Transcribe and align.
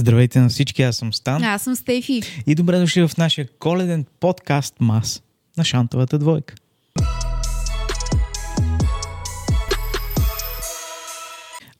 Здравейте 0.00 0.40
на 0.40 0.48
всички, 0.48 0.82
аз 0.82 0.96
съм 0.96 1.12
Стан. 1.12 1.42
Аз 1.42 1.62
съм 1.62 1.76
Стефи. 1.76 2.22
И 2.46 2.54
добре 2.54 2.78
дошли 2.78 3.08
в 3.08 3.16
нашия 3.18 3.48
коледен 3.58 4.04
подкаст 4.20 4.74
МАС 4.80 5.22
на 5.56 5.64
Шантовата 5.64 6.18
двойка. 6.18 6.54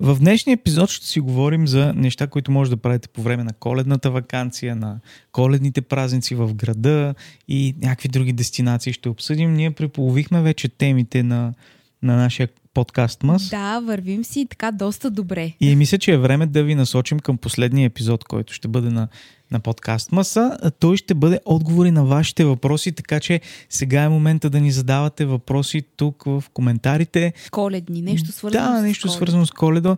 В 0.00 0.18
днешния 0.18 0.54
епизод 0.54 0.90
ще 0.90 1.06
си 1.06 1.20
говорим 1.20 1.66
за 1.66 1.92
неща, 1.92 2.26
които 2.26 2.52
може 2.52 2.70
да 2.70 2.76
правите 2.76 3.08
по 3.08 3.22
време 3.22 3.44
на 3.44 3.52
коледната 3.52 4.10
вакансия, 4.10 4.76
на 4.76 5.00
коледните 5.32 5.80
празници 5.80 6.34
в 6.34 6.54
града 6.54 7.14
и 7.48 7.74
някакви 7.82 8.08
други 8.08 8.32
дестинации 8.32 8.92
ще 8.92 9.08
обсъдим. 9.08 9.54
Ние 9.54 9.70
преполовихме 9.70 10.42
вече 10.42 10.68
темите 10.68 11.22
на, 11.22 11.54
на 12.02 12.16
нашия 12.16 12.48
подкаст 12.74 13.22
Мас. 13.22 13.48
Да, 13.48 13.80
вървим 13.80 14.24
си 14.24 14.46
така 14.50 14.70
доста 14.70 15.10
добре. 15.10 15.52
И 15.60 15.76
мисля, 15.76 15.98
че 15.98 16.12
е 16.12 16.18
време 16.18 16.46
да 16.46 16.62
ви 16.62 16.74
насочим 16.74 17.18
към 17.18 17.38
последния 17.38 17.86
епизод, 17.86 18.24
който 18.24 18.52
ще 18.52 18.68
бъде 18.68 18.90
на, 18.90 19.08
на 19.50 19.60
подкаст 19.60 20.12
Маса. 20.12 20.58
Той 20.78 20.96
ще 20.96 21.14
бъде 21.14 21.40
отговори 21.44 21.90
на 21.90 22.04
вашите 22.04 22.44
въпроси, 22.44 22.92
така 22.92 23.20
че 23.20 23.40
сега 23.68 24.02
е 24.02 24.08
момента 24.08 24.50
да 24.50 24.60
ни 24.60 24.70
задавате 24.70 25.24
въпроси 25.24 25.82
тук 25.96 26.24
в 26.24 26.44
коментарите. 26.54 27.32
Коледни, 27.50 28.02
нещо 28.02 28.32
свързано 28.32 28.72
да, 28.72 28.78
с 28.78 28.82
нещо 28.82 29.02
коледа. 29.02 29.16
свързано 29.16 29.46
с 29.46 29.50
коледа 29.50 29.96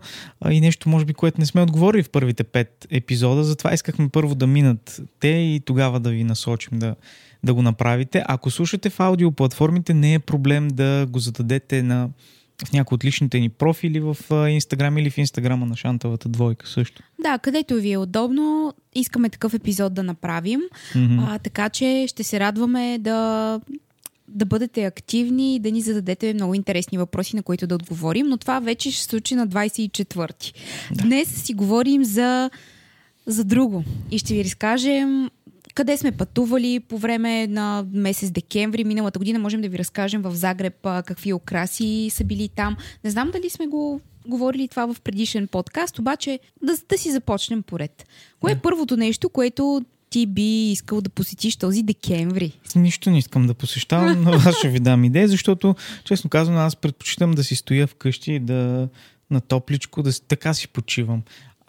и 0.50 0.60
нещо, 0.60 0.88
може 0.88 1.04
би, 1.04 1.14
което 1.14 1.40
не 1.40 1.46
сме 1.46 1.62
отговорили 1.62 2.02
в 2.02 2.10
първите 2.10 2.44
пет 2.44 2.86
епизода. 2.90 3.44
Затова 3.44 3.74
искахме 3.74 4.08
първо 4.08 4.34
да 4.34 4.46
минат 4.46 5.00
те 5.20 5.28
и 5.28 5.60
тогава 5.64 6.00
да 6.00 6.10
ви 6.10 6.24
насочим 6.24 6.78
да, 6.78 6.94
да 7.44 7.54
го 7.54 7.62
направите. 7.62 8.22
Ако 8.26 8.50
слушате 8.50 8.90
в 8.90 9.00
аудиоплатформите, 9.00 9.94
не 9.94 10.14
е 10.14 10.18
проблем 10.18 10.68
да 10.68 11.06
го 11.10 11.18
зададете 11.18 11.82
на 11.82 12.08
в 12.66 12.72
някои 12.72 12.94
от 12.94 13.04
личните 13.04 13.40
ни 13.40 13.48
профили 13.48 14.00
в 14.00 14.16
Инстаграм 14.50 14.98
или 14.98 15.10
в 15.10 15.18
Инстаграма 15.18 15.66
на 15.66 15.76
Шантавата 15.76 16.28
двойка 16.28 16.68
също. 16.68 17.02
Да, 17.22 17.38
където 17.38 17.74
ви 17.74 17.92
е 17.92 17.98
удобно, 17.98 18.74
искаме 18.94 19.30
такъв 19.30 19.54
епизод 19.54 19.94
да 19.94 20.02
направим, 20.02 20.60
Мгм. 20.94 21.18
а, 21.18 21.38
така 21.38 21.68
че 21.68 22.04
ще 22.08 22.24
се 22.24 22.40
радваме 22.40 22.98
да 22.98 23.60
да 24.28 24.46
бъдете 24.46 24.84
активни 24.84 25.54
и 25.54 25.58
да 25.58 25.70
ни 25.70 25.80
зададете 25.80 26.34
много 26.34 26.54
интересни 26.54 26.98
въпроси, 26.98 27.36
на 27.36 27.42
които 27.42 27.66
да 27.66 27.74
отговорим, 27.74 28.26
но 28.26 28.36
това 28.36 28.60
вече 28.60 28.90
ще 28.90 29.00
се 29.02 29.08
случи 29.08 29.34
на 29.34 29.48
24-ти. 29.48 30.52
Днес 30.92 31.42
си 31.44 31.54
говорим 31.54 32.04
за, 32.04 32.50
за 33.26 33.44
друго 33.44 33.84
и 34.10 34.18
ще 34.18 34.34
ви 34.34 34.44
разкажем 34.44 35.30
къде 35.74 35.96
сме 35.96 36.12
пътували 36.12 36.80
по 36.80 36.98
време 36.98 37.46
на 37.46 37.86
месец 37.92 38.30
декември 38.30 38.84
миналата 38.84 39.18
година. 39.18 39.38
Можем 39.38 39.60
да 39.60 39.68
ви 39.68 39.78
разкажем 39.78 40.22
в 40.22 40.34
Загреб 40.34 40.82
какви 40.82 41.32
окраси 41.32 42.08
са 42.12 42.24
били 42.24 42.48
там. 42.48 42.76
Не 43.04 43.10
знам 43.10 43.30
дали 43.30 43.50
сме 43.50 43.66
го 43.66 44.00
говорили 44.26 44.68
това 44.68 44.94
в 44.94 45.00
предишен 45.00 45.48
подкаст, 45.48 45.98
обаче 45.98 46.38
да, 46.62 46.72
да 46.88 46.98
си 46.98 47.10
започнем 47.10 47.62
поред. 47.62 48.06
Кое 48.40 48.52
е 48.52 48.58
първото 48.58 48.96
нещо, 48.96 49.28
което 49.28 49.84
ти 50.10 50.26
би 50.26 50.70
искал 50.70 51.00
да 51.00 51.10
посетиш 51.10 51.56
този 51.56 51.82
декември? 51.82 52.52
Нищо 52.76 53.10
не 53.10 53.18
искам 53.18 53.46
да 53.46 53.54
посещавам, 53.54 54.22
но 54.22 54.30
аз 54.30 54.56
ще 54.56 54.68
ви 54.68 54.80
дам 54.80 55.04
идея, 55.04 55.28
защото, 55.28 55.74
честно 56.04 56.30
казвам, 56.30 56.56
аз 56.56 56.76
предпочитам 56.76 57.32
да 57.32 57.44
си 57.44 57.56
стоя 57.56 57.86
вкъщи 57.86 58.32
и 58.32 58.40
да 58.40 58.88
на 59.30 59.40
топличко, 59.40 60.02
да 60.02 60.20
така 60.20 60.54
си 60.54 60.68
почивам. 60.68 61.22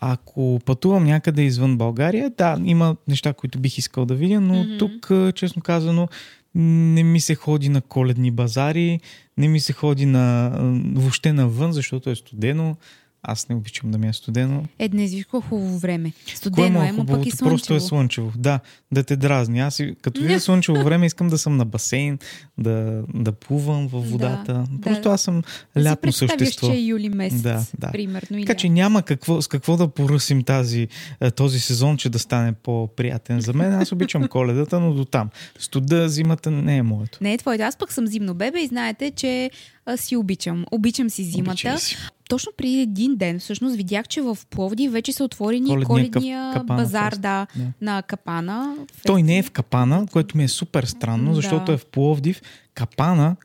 Ако 0.05 0.59
пътувам 0.65 1.03
някъде 1.03 1.41
извън 1.41 1.77
България, 1.77 2.31
да, 2.37 2.57
има 2.65 2.95
неща, 3.07 3.33
които 3.33 3.59
бих 3.59 3.77
искал 3.77 4.05
да 4.05 4.15
видя, 4.15 4.41
но 4.41 4.53
mm-hmm. 4.53 4.79
тук, 4.79 5.35
честно 5.35 5.61
казано, 5.61 6.07
не 6.55 7.03
ми 7.03 7.19
се 7.19 7.35
ходи 7.35 7.69
на 7.69 7.81
коледни 7.81 8.31
базари, 8.31 8.99
не 9.37 9.47
ми 9.47 9.59
се 9.59 9.73
ходи 9.73 10.05
на, 10.05 10.51
въобще 10.95 11.33
навън, 11.33 11.71
защото 11.71 12.09
е 12.09 12.15
студено. 12.15 12.75
Аз 13.23 13.49
не 13.49 13.55
обичам 13.55 13.91
да 13.91 13.97
ми 13.97 14.07
е 14.07 14.13
студено. 14.13 14.63
Е, 14.79 14.89
днес 14.89 15.11
виж 15.11 15.25
хубаво 15.27 15.77
време. 15.79 16.11
Кое 16.25 16.35
Студено 16.35 16.79
му 16.79 16.85
е, 16.85 16.91
но 16.91 17.05
пък 17.05 17.25
и 17.25 17.31
слънчево. 17.31 17.49
Просто 17.49 17.73
е 17.73 17.79
слънчево. 17.79 18.31
Да, 18.37 18.59
да 18.91 19.03
те 19.03 19.15
дразни. 19.15 19.59
Аз 19.59 19.81
като 20.01 20.21
видя 20.21 20.39
слънчево 20.39 20.83
време 20.83 21.05
искам 21.05 21.27
да 21.27 21.37
съм 21.37 21.57
на 21.57 21.65
басейн, 21.65 22.19
да, 22.57 23.03
да 23.13 23.31
плувам 23.31 23.87
във 23.87 24.09
водата. 24.11 24.65
Да, 24.71 24.81
Просто 24.81 25.03
да. 25.03 25.09
аз 25.09 25.21
съм 25.21 25.41
си 25.77 25.83
лятно 25.83 26.01
представяш, 26.01 26.39
същество. 26.39 26.67
че 26.67 26.73
е 26.73 26.79
юли 26.79 27.09
месец, 27.09 27.41
Да, 27.41 27.65
да. 27.79 27.91
примерно. 27.91 28.39
Така 28.45 28.53
че 28.53 28.69
няма 28.69 29.01
какво, 29.01 29.41
с 29.41 29.47
какво 29.47 29.77
да 29.77 29.87
поръсим 29.87 30.43
тази, 30.43 30.87
е, 31.21 31.31
този 31.31 31.59
сезон, 31.59 31.97
че 31.97 32.09
да 32.09 32.19
стане 32.19 32.53
по-приятен 32.53 33.41
за 33.41 33.53
мен. 33.53 33.73
Аз 33.73 33.91
обичам 33.91 34.27
коледата, 34.27 34.79
но 34.79 34.93
до 34.93 35.05
там. 35.05 35.29
Студа, 35.59 36.09
зимата 36.09 36.51
не 36.51 36.77
е 36.77 36.83
моето. 36.83 37.17
Не 37.21 37.33
е 37.33 37.37
твоето. 37.37 37.63
Аз 37.63 37.77
пък 37.77 37.91
съм 37.93 38.07
зимно 38.07 38.33
бебе 38.33 38.59
и 38.59 38.67
знаете, 38.67 39.11
че 39.11 39.51
си 39.95 40.15
обичам. 40.15 40.65
Обичам 40.71 41.09
си 41.09 41.23
зимата. 41.23 41.51
Обичай 41.51 41.77
си. 41.77 41.97
Точно 42.33 42.51
преди 42.57 42.79
един 42.79 43.15
ден 43.15 43.39
всъщност 43.39 43.75
видях, 43.75 44.07
че 44.07 44.21
в 44.21 44.37
Пловди 44.49 44.89
вече 44.89 45.13
са 45.13 45.23
отворени 45.23 45.67
Коледния 45.67 45.87
коледния, 45.87 46.53
кап- 46.53 46.65
базар 46.67 47.11
фест. 47.11 47.21
да, 47.21 47.47
Да. 47.55 47.63
на 47.81 48.01
Капана. 48.01 48.75
Той 49.05 49.23
не 49.23 49.37
е 49.37 49.43
в 49.43 49.51
Капана, 49.51 50.07
което 50.07 50.37
ми 50.37 50.43
е 50.43 50.47
супер 50.47 50.83
странно, 50.83 51.29
Да. 51.29 51.35
защото 51.35 51.71
е 51.71 51.77
в 51.77 51.85
Пловдив. 51.85 52.41
Капана, 52.73 53.35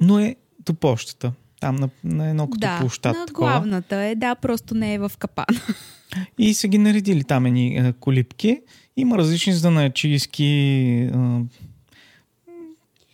но 0.00 0.18
е 0.18 0.36
до 0.60 0.74
почтата. 0.74 1.32
Там 1.60 1.76
на, 1.76 1.88
на 2.04 2.28
едно 2.28 2.46
като 2.46 2.60
да, 2.60 2.78
площад. 2.80 3.16
на 3.16 3.26
такова. 3.26 3.50
главната 3.50 3.96
е, 3.96 4.14
да, 4.14 4.34
просто 4.34 4.74
не 4.74 4.94
е 4.94 4.98
в 4.98 5.12
Капана. 5.18 5.60
И 6.38 6.54
са 6.54 6.68
ги 6.68 6.78
наредили 6.78 7.24
там 7.24 7.46
едни 7.46 7.76
е, 7.76 7.92
колипки. 7.92 8.60
Има 8.96 9.18
различни 9.18 9.52
занаячийски 9.52 11.10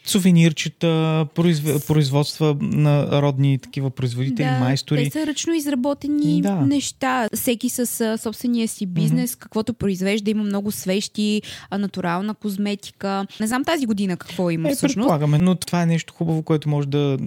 сувенирчета, 0.08 1.26
произв... 1.34 1.86
производства 1.86 2.56
на 2.60 3.22
родни 3.22 3.58
такива 3.58 3.90
производители, 3.90 4.46
да, 4.46 4.58
майстори. 4.58 5.04
Те 5.04 5.10
са 5.20 5.26
ръчно 5.26 5.54
изработени 5.54 6.42
Да. 6.42 6.54
неща. 6.54 7.28
Всеки 7.34 7.68
с 7.68 8.18
собствения 8.18 8.68
си 8.68 8.86
бизнес, 8.86 9.36
каквото 9.36 9.74
произвежда, 9.74 10.30
има 10.30 10.44
много 10.44 10.72
свещи, 10.72 11.42
натурална 11.78 12.34
козметика. 12.34 13.26
Не 13.40 13.46
знам 13.46 13.64
тази 13.64 13.86
година 13.86 14.16
какво 14.16 14.50
има 14.50 14.68
Е, 14.68 14.74
всъщност. 14.74 14.94
предполагаме, 14.94 15.38
но 15.38 15.54
това 15.54 15.82
е 15.82 15.86
нещо 15.86 16.14
хубаво, 16.14 16.42
което 16.42 16.68
може 16.68 16.88
да, 16.88 17.18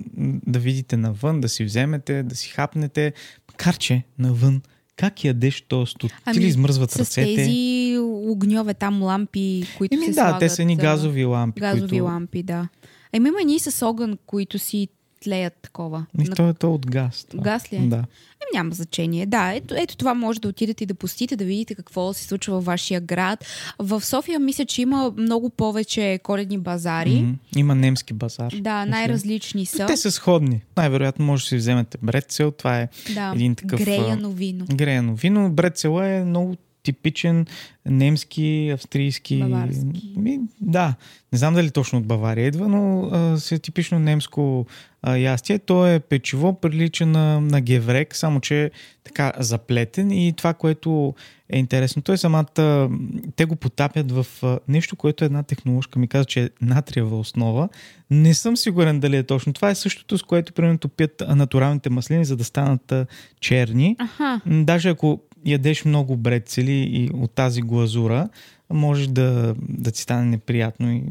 да 0.48 0.60
видите 0.60 0.98
навън, 0.98 1.42
да 1.42 1.50
си 1.50 1.64
вземете, 1.64 2.24
да 2.24 2.36
си 2.36 2.50
хапнете. 2.50 3.14
Макар 3.52 3.78
че 3.78 4.04
навън, 4.20 4.62
как 4.96 5.24
ядеш 5.24 5.62
то 5.62 5.86
студ? 5.86 6.12
Ти 6.34 6.40
ли 6.40 6.48
измръзват 6.48 6.96
Ами, 6.96 7.06
с 7.06 7.18
ръцете? 7.18 7.36
тези 7.36 7.91
огньове 8.32 8.74
там 8.74 9.04
лампи, 9.04 9.64
които 9.78 9.96
Еми 9.96 10.06
се 10.06 10.12
да, 10.12 10.16
слагат. 10.16 10.40
те 10.40 10.50
са 10.50 10.66
ни 10.66 10.74
а, 10.74 10.78
газови 10.78 11.26
лампи. 11.26 11.62
газови 11.62 11.90
които... 11.90 12.04
лампи, 12.06 12.44
да. 12.44 12.68
Еми 13.14 13.30
има 13.30 13.40
ни 13.46 13.60
с 13.60 13.88
огън, 13.88 14.18
които 14.26 14.60
си 14.60 14.88
тлеят 15.24 15.54
такова. 15.62 16.06
И 16.20 16.24
На- 16.24 16.36
то 16.36 16.50
е 16.50 16.54
то 16.54 16.74
от 16.74 16.88
газ. 16.88 17.26
това. 17.30 17.44
Газ 17.44 17.74
ли 17.74 17.76
е? 17.76 17.80
Да. 17.80 17.96
Еми, 17.96 18.06
няма 18.54 18.74
значение. 18.74 19.26
Да, 19.26 19.52
ето, 19.54 19.76
ето 19.78 19.98
това 19.98 20.14
може 20.14 20.42
да 20.42 20.48
отидете 20.48 20.84
и 20.84 20.88
да 20.88 20.94
посетите, 20.94 21.36
да 21.36 21.46
видите 21.46 21.76
какво 21.76 22.14
се 22.14 22.24
случва 22.24 22.54
във 22.54 22.66
вашия 22.66 23.02
град. 23.02 23.46
В 23.80 24.02
София 24.06 24.40
мисля, 24.40 24.66
че 24.66 24.82
има 24.82 25.14
много 25.18 25.50
повече 25.50 26.20
коледни 26.24 26.58
базари. 26.58 27.22
Мгм. 27.22 27.32
Има 27.56 27.76
немски 27.76 28.14
базар. 28.14 28.54
Да, 28.60 28.86
най-различни 28.86 29.66
са. 29.66 29.86
Те 29.86 29.98
са 29.98 30.12
сходни. 30.12 30.62
Най-вероятно 30.78 31.26
може 31.26 31.44
да 31.44 31.48
си 31.48 31.56
вземете 31.56 31.98
брецел. 32.02 32.52
Това 32.52 32.80
е 32.80 32.88
да. 33.14 33.32
един 33.36 33.56
такъв, 33.56 33.80
Греяно 33.80 34.32
вино. 34.32 34.66
греяно 34.76 35.16
вино. 35.16 35.52
Брецела 35.52 36.08
е 36.08 36.24
много 36.24 36.56
типичен 36.84 37.46
немски, 37.86 38.72
австрийски. 38.74 39.40
Баварски. 39.40 40.14
Ми, 40.18 40.40
да, 40.62 40.94
не 41.32 41.38
знам 41.38 41.54
дали 41.54 41.72
точно 41.72 42.00
от 42.00 42.06
Бавария 42.06 42.48
идва, 42.48 42.68
но 42.68 43.10
а, 43.12 43.40
си 43.40 43.56
е 43.56 43.60
типично 43.60 44.00
немско 44.00 44.66
а, 45.02 45.18
ястие. 45.18 45.60
То 45.60 45.88
е 45.88 46.00
печиво, 46.00 46.54
прилича 46.54 47.06
на, 47.06 47.42
на 47.42 47.62
геврек, 47.62 48.16
само 48.16 48.40
че 48.40 48.64
е 48.64 48.72
така 49.04 49.34
заплетен 49.40 50.12
и 50.12 50.34
това, 50.34 50.54
което 50.54 51.14
е 51.50 51.60
интересно, 51.60 52.02
то 52.02 52.14
е 52.14 52.18
самата... 52.18 52.90
Те 53.36 53.46
го 53.46 53.56
потапят 53.56 54.12
в 54.12 54.26
а, 54.44 54.60
нещо, 54.68 54.96
което 54.96 55.26
една 55.26 55.44
технологичка. 55.44 56.00
Ми 56.00 56.08
каза, 56.08 56.26
че 56.26 56.44
е 56.44 56.50
натриева 56.62 57.20
основа. 57.20 57.70
Не 58.10 58.34
съм 58.34 58.58
сигурен 58.58 59.00
дали 59.00 59.18
е 59.18 59.24
точно. 59.24 59.54
Това 59.54 59.70
е 59.70 59.76
същото, 59.76 60.18
с 60.18 60.24
което 60.24 60.54
примерно 60.54 60.78
топят 60.78 61.24
натуралните 61.30 61.90
маслини, 61.90 62.26
за 62.26 62.36
да 62.38 62.44
станат 62.44 62.92
а, 62.92 63.06
черни. 63.40 63.96
Аха. 64.00 64.42
Даже 64.46 64.90
ако 64.90 65.22
ядеш 65.46 65.86
много 65.86 66.18
брецели 66.18 66.90
и 66.92 67.10
от 67.14 67.32
тази 67.32 67.62
глазура, 67.62 68.30
може 68.70 69.10
да, 69.10 69.56
да 69.70 69.92
ти 69.92 70.02
стане 70.02 70.26
неприятно. 70.26 70.92
И, 70.92 71.04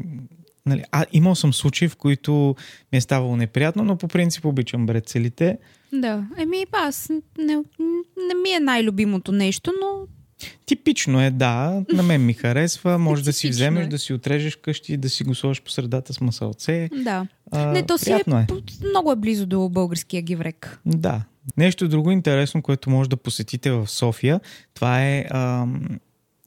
нали, 0.65 0.83
а 0.91 1.05
имал 1.13 1.35
съм 1.35 1.53
случаи, 1.53 1.87
в 1.87 1.95
които 1.95 2.55
ми 2.91 2.97
е 2.97 3.01
ставало 3.01 3.35
неприятно, 3.35 3.83
но 3.83 3.97
по 3.97 4.07
принцип 4.07 4.45
обичам 4.45 4.85
брецелите. 4.85 5.57
Да. 5.93 6.27
Еми, 6.37 6.65
аз 6.71 7.09
не, 7.37 7.55
не 8.27 8.33
ми 8.43 8.49
е 8.49 8.59
най-любимото 8.59 9.31
нещо, 9.31 9.73
но 9.81 10.07
Типично 10.65 11.21
е, 11.21 11.31
да. 11.31 11.83
На 11.93 12.03
мен 12.03 12.25
ми 12.25 12.33
харесва. 12.33 12.97
Може 12.99 13.23
да 13.23 13.33
си 13.33 13.49
вземеш, 13.49 13.85
е. 13.85 13.89
да 13.89 13.99
си 13.99 14.13
отрежеш 14.13 14.55
къщи, 14.55 14.97
да 14.97 15.09
си 15.09 15.23
го 15.23 15.35
сложиш 15.35 15.61
по 15.61 15.71
средата 15.71 16.13
с 16.13 16.21
масълце. 16.21 16.89
да. 17.03 17.27
А, 17.51 17.65
не, 17.65 17.85
то 17.85 17.97
си 17.97 18.11
е, 18.11 18.15
е. 18.15 18.45
много 18.89 19.11
е 19.11 19.15
близо 19.15 19.45
до 19.45 19.69
българския 19.69 20.21
гиврек. 20.21 20.79
Да. 20.85 21.21
Нещо 21.57 21.87
друго 21.87 22.11
интересно, 22.11 22.61
което 22.61 22.89
може 22.89 23.09
да 23.09 23.17
посетите 23.17 23.71
в 23.71 23.87
София, 23.87 24.39
това 24.73 25.03
е 25.05 25.25
ам, 25.29 25.99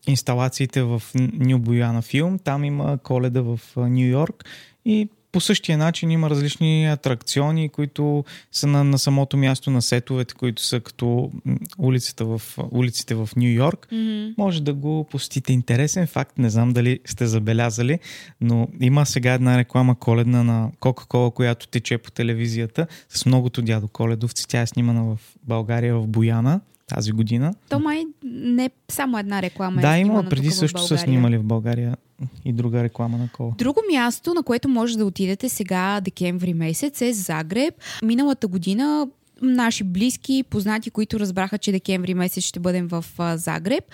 инсталациите 0.06 0.82
в 0.82 1.02
Нью 1.14 1.58
Бояна 1.58 2.02
филм. 2.02 2.38
Там 2.38 2.64
има 2.64 2.99
коледа 2.99 3.43
в 3.43 3.61
Нью 3.76 4.08
Йорк 4.08 4.44
и 4.85 5.08
по 5.35 5.41
същия 5.41 5.79
начин 5.79 6.11
има 6.11 6.31
различни 6.31 6.87
атракциони, 6.87 7.69
които 7.69 8.25
са 8.53 8.67
на, 8.67 8.85
на 8.85 8.99
самото 8.99 9.37
място 9.37 9.71
на 9.71 9.83
сетовете, 9.83 10.35
които 10.35 10.63
са 10.63 10.81
като 10.81 11.31
улицата 11.79 12.25
в, 12.25 12.43
улиците 12.71 13.15
в 13.15 13.29
Нью 13.37 13.53
Йорк. 13.53 13.89
Mm-hmm. 13.93 14.35
Може 14.39 14.63
да 14.63 14.75
го 14.75 15.05
посетите. 15.11 15.53
Интересен 15.53 16.07
факт, 16.07 16.39
не 16.39 16.51
знам 16.51 16.73
дали 16.73 17.01
сте 17.05 17.27
забелязали, 17.27 17.99
но 18.41 18.69
има 18.81 19.07
сега 19.07 19.33
една 19.33 19.59
реклама 19.59 19.99
коледна 19.99 20.43
на 20.43 20.71
Кока-Кола, 20.81 21.31
която 21.31 21.69
тече 21.69 21.99
по 21.99 22.11
телевизията 22.11 22.87
с 23.09 23.27
многото 23.27 23.63
дядо 23.63 23.89
Коледовци. 23.89 24.49
Тя 24.49 24.61
е 24.61 24.67
снимана 24.67 25.05
в 25.05 25.19
България, 25.43 25.97
в 25.97 26.07
Бояна 26.07 26.61
тази 26.87 27.13
година. 27.13 27.55
То 27.69 27.79
май 27.79 28.05
не 28.25 28.71
само 28.89 29.19
една 29.19 29.43
реклама. 29.43 29.81
Да, 29.81 29.97
е 29.97 30.01
има 30.01 30.25
преди 30.31 30.51
също 30.51 30.83
са 30.83 30.99
снимали 30.99 31.39
в 31.39 31.45
България 31.45 31.97
и 32.45 32.53
друга 32.53 32.83
реклама 32.83 33.19
на 33.19 33.29
кола. 33.33 33.53
Друго 33.59 33.81
място, 33.93 34.35
на 34.35 34.43
което 34.43 34.69
може 34.69 34.99
да 34.99 35.07
отидете 35.07 35.49
сега, 35.49 36.01
декември 36.01 36.55
месец, 36.55 37.01
е 37.01 37.13
Загреб. 37.13 37.75
Миналата 38.03 38.49
година 38.49 39.09
наши 39.52 39.85
близки, 39.85 40.44
познати, 40.50 40.91
които 40.91 41.20
разбраха, 41.20 41.58
че 41.58 41.73
декември 41.73 42.14
месец 42.14 42.44
ще 42.44 42.61
бъдем 42.61 42.88
в 42.88 43.05
Загреб, 43.37 43.85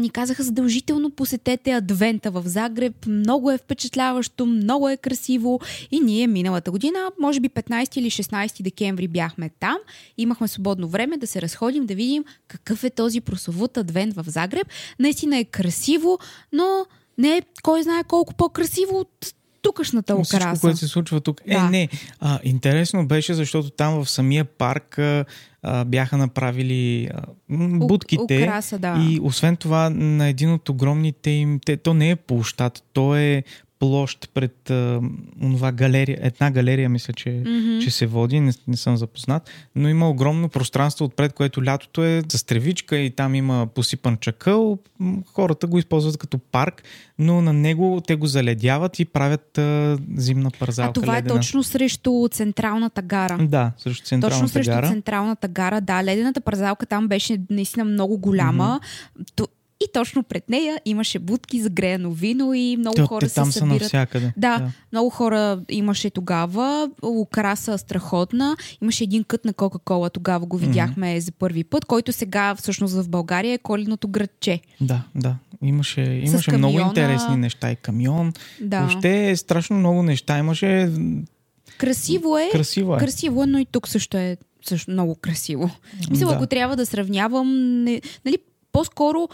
ни 0.00 0.10
казаха 0.10 0.42
задължително 0.42 1.10
посетете 1.10 1.72
адвента 1.72 2.30
в 2.30 2.42
Загреб. 2.46 3.06
Много 3.06 3.50
е 3.50 3.58
впечатляващо, 3.58 4.46
много 4.46 4.88
е 4.88 4.96
красиво 4.96 5.60
и 5.90 6.00
ние 6.00 6.26
миналата 6.26 6.70
година, 6.70 7.10
може 7.20 7.40
би 7.40 7.48
15 7.48 7.98
или 7.98 8.10
16 8.10 8.62
декември 8.62 9.08
бяхме 9.08 9.50
там. 9.60 9.76
Имахме 10.18 10.48
свободно 10.48 10.88
време 10.88 11.16
да 11.16 11.26
се 11.26 11.42
разходим, 11.42 11.86
да 11.86 11.94
видим 11.94 12.24
какъв 12.48 12.84
е 12.84 12.90
този 12.90 13.20
прословут 13.20 13.76
адвент 13.76 14.14
в 14.14 14.24
Загреб. 14.26 14.66
Наистина 14.98 15.38
е 15.38 15.44
красиво, 15.44 16.18
но 16.52 16.86
не 17.18 17.36
е 17.36 17.42
кой 17.62 17.82
знае 17.82 18.04
колко 18.04 18.34
по-красиво 18.34 18.98
от 18.98 19.34
тукашната 19.66 20.14
украса. 20.14 20.38
Всичко, 20.38 20.60
което 20.60 20.78
се 20.78 20.88
случва 20.88 21.20
тук. 21.20 21.40
Е, 21.46 21.54
да. 21.54 21.66
Е, 21.66 21.70
не. 21.70 21.88
А, 22.20 22.38
интересно 22.44 23.06
беше, 23.06 23.34
защото 23.34 23.70
там 23.70 24.04
в 24.04 24.10
самия 24.10 24.44
парк 24.44 24.98
а, 24.98 25.24
бяха 25.84 26.16
направили 26.16 27.08
а, 27.14 27.22
будките. 27.78 28.42
Украса, 28.42 28.78
да. 28.78 29.06
И 29.08 29.20
освен 29.22 29.56
това, 29.56 29.90
на 29.90 30.28
един 30.28 30.52
от 30.52 30.68
огромните 30.68 31.30
им... 31.30 31.60
Те, 31.66 31.76
то 31.76 31.94
не 31.94 32.10
е 32.10 32.16
площад, 32.16 32.82
то 32.92 33.16
е 33.16 33.44
площ 33.78 34.30
пред 34.34 34.70
а, 34.70 35.00
онова 35.42 35.72
галерия, 35.72 36.18
една 36.20 36.50
галерия 36.50 36.88
мисля, 36.88 37.12
че, 37.12 37.28
mm-hmm. 37.28 37.84
че 37.84 37.90
се 37.90 38.06
води, 38.06 38.40
не, 38.40 38.52
не 38.68 38.76
съм 38.76 38.96
запознат, 38.96 39.50
но 39.74 39.88
има 39.88 40.10
огромно 40.10 40.48
пространство 40.48 41.04
отпред, 41.04 41.32
което 41.32 41.64
лятото 41.64 42.04
е 42.04 42.22
с 42.28 42.44
тревичка 42.44 42.96
и 42.96 43.10
там 43.10 43.34
има 43.34 43.66
посипан 43.74 44.16
чакъл. 44.16 44.78
Хората 45.26 45.66
го 45.66 45.78
използват 45.78 46.16
като 46.16 46.38
парк, 46.38 46.82
но 47.18 47.42
на 47.42 47.52
него 47.52 48.02
те 48.06 48.16
го 48.16 48.26
заледяват 48.26 48.98
и 48.98 49.04
правят 49.04 49.58
а, 49.58 49.98
зимна 50.16 50.50
парзалка. 50.58 50.90
А 50.90 50.92
това 50.92 51.16
ледена. 51.16 51.34
е 51.34 51.36
точно 51.38 51.62
срещу 51.62 52.28
централната 52.30 53.02
гара. 53.02 53.38
Да, 53.40 53.72
срещу 53.78 54.04
централната 54.06 54.36
точно 54.36 54.48
срещу 54.48 54.70
гара. 54.70 54.88
централната 54.88 55.48
гара, 55.48 55.80
да. 55.80 56.04
Ледената 56.04 56.40
парзалка 56.40 56.86
там 56.86 57.08
беше 57.08 57.38
наистина 57.50 57.84
много 57.84 58.18
голяма. 58.18 58.80
Mm-hmm. 58.82 59.48
И 59.80 59.86
точно 59.92 60.22
пред 60.22 60.50
нея 60.50 60.80
имаше 60.84 61.18
будки 61.18 61.62
за 61.62 61.70
греяно 61.70 62.12
вино 62.12 62.54
и 62.54 62.76
много 62.76 62.94
те, 62.94 63.02
хора 63.02 63.28
те 63.28 63.34
там 63.34 63.52
се 63.52 63.58
събират. 63.58 63.78
Са 63.78 63.84
навсякъде. 63.84 64.32
Да, 64.36 64.58
да, 64.58 64.70
много 64.92 65.10
хора 65.10 65.60
имаше 65.68 66.10
тогава. 66.10 66.90
Украса 67.02 67.78
страхотна. 67.78 68.56
Имаше 68.82 69.04
един 69.04 69.24
кът 69.24 69.44
на 69.44 69.52
Кока-Кола, 69.52 70.10
тогава 70.10 70.46
го 70.46 70.56
видяхме 70.56 71.06
mm-hmm. 71.06 71.18
за 71.18 71.32
първи 71.32 71.64
път, 71.64 71.84
който 71.84 72.12
сега 72.12 72.54
всъщност 72.54 72.94
в 72.94 73.08
България 73.08 73.54
е 73.54 73.58
коледното 73.58 74.08
градче. 74.08 74.60
Да, 74.80 75.02
да. 75.14 75.36
Имаше, 75.62 76.00
имаше 76.00 76.50
камиона... 76.50 76.72
много 76.72 76.88
интересни 76.88 77.36
неща 77.36 77.70
и 77.70 77.76
камион. 77.76 78.32
Да. 78.60 78.80
Въобще 78.80 79.30
е 79.30 79.36
страшно 79.36 79.76
много 79.76 80.02
неща. 80.02 80.38
Имаше 80.38 80.90
Красиво 81.78 82.38
е. 82.38 82.48
Красиво 82.52 82.96
е. 82.96 82.98
Красиво 82.98 83.42
е, 83.42 83.46
но 83.46 83.58
и 83.58 83.64
тук 83.64 83.88
също 83.88 84.16
е 84.16 84.36
също 84.64 84.90
много 84.90 85.14
красиво. 85.14 85.70
Мисля, 86.10 86.26
да. 86.26 86.34
ако 86.34 86.46
трябва 86.46 86.76
да 86.76 86.86
сравнявам, 86.86 87.82
не, 87.84 88.00
нали, 88.24 88.38
по-скоро 88.72 89.28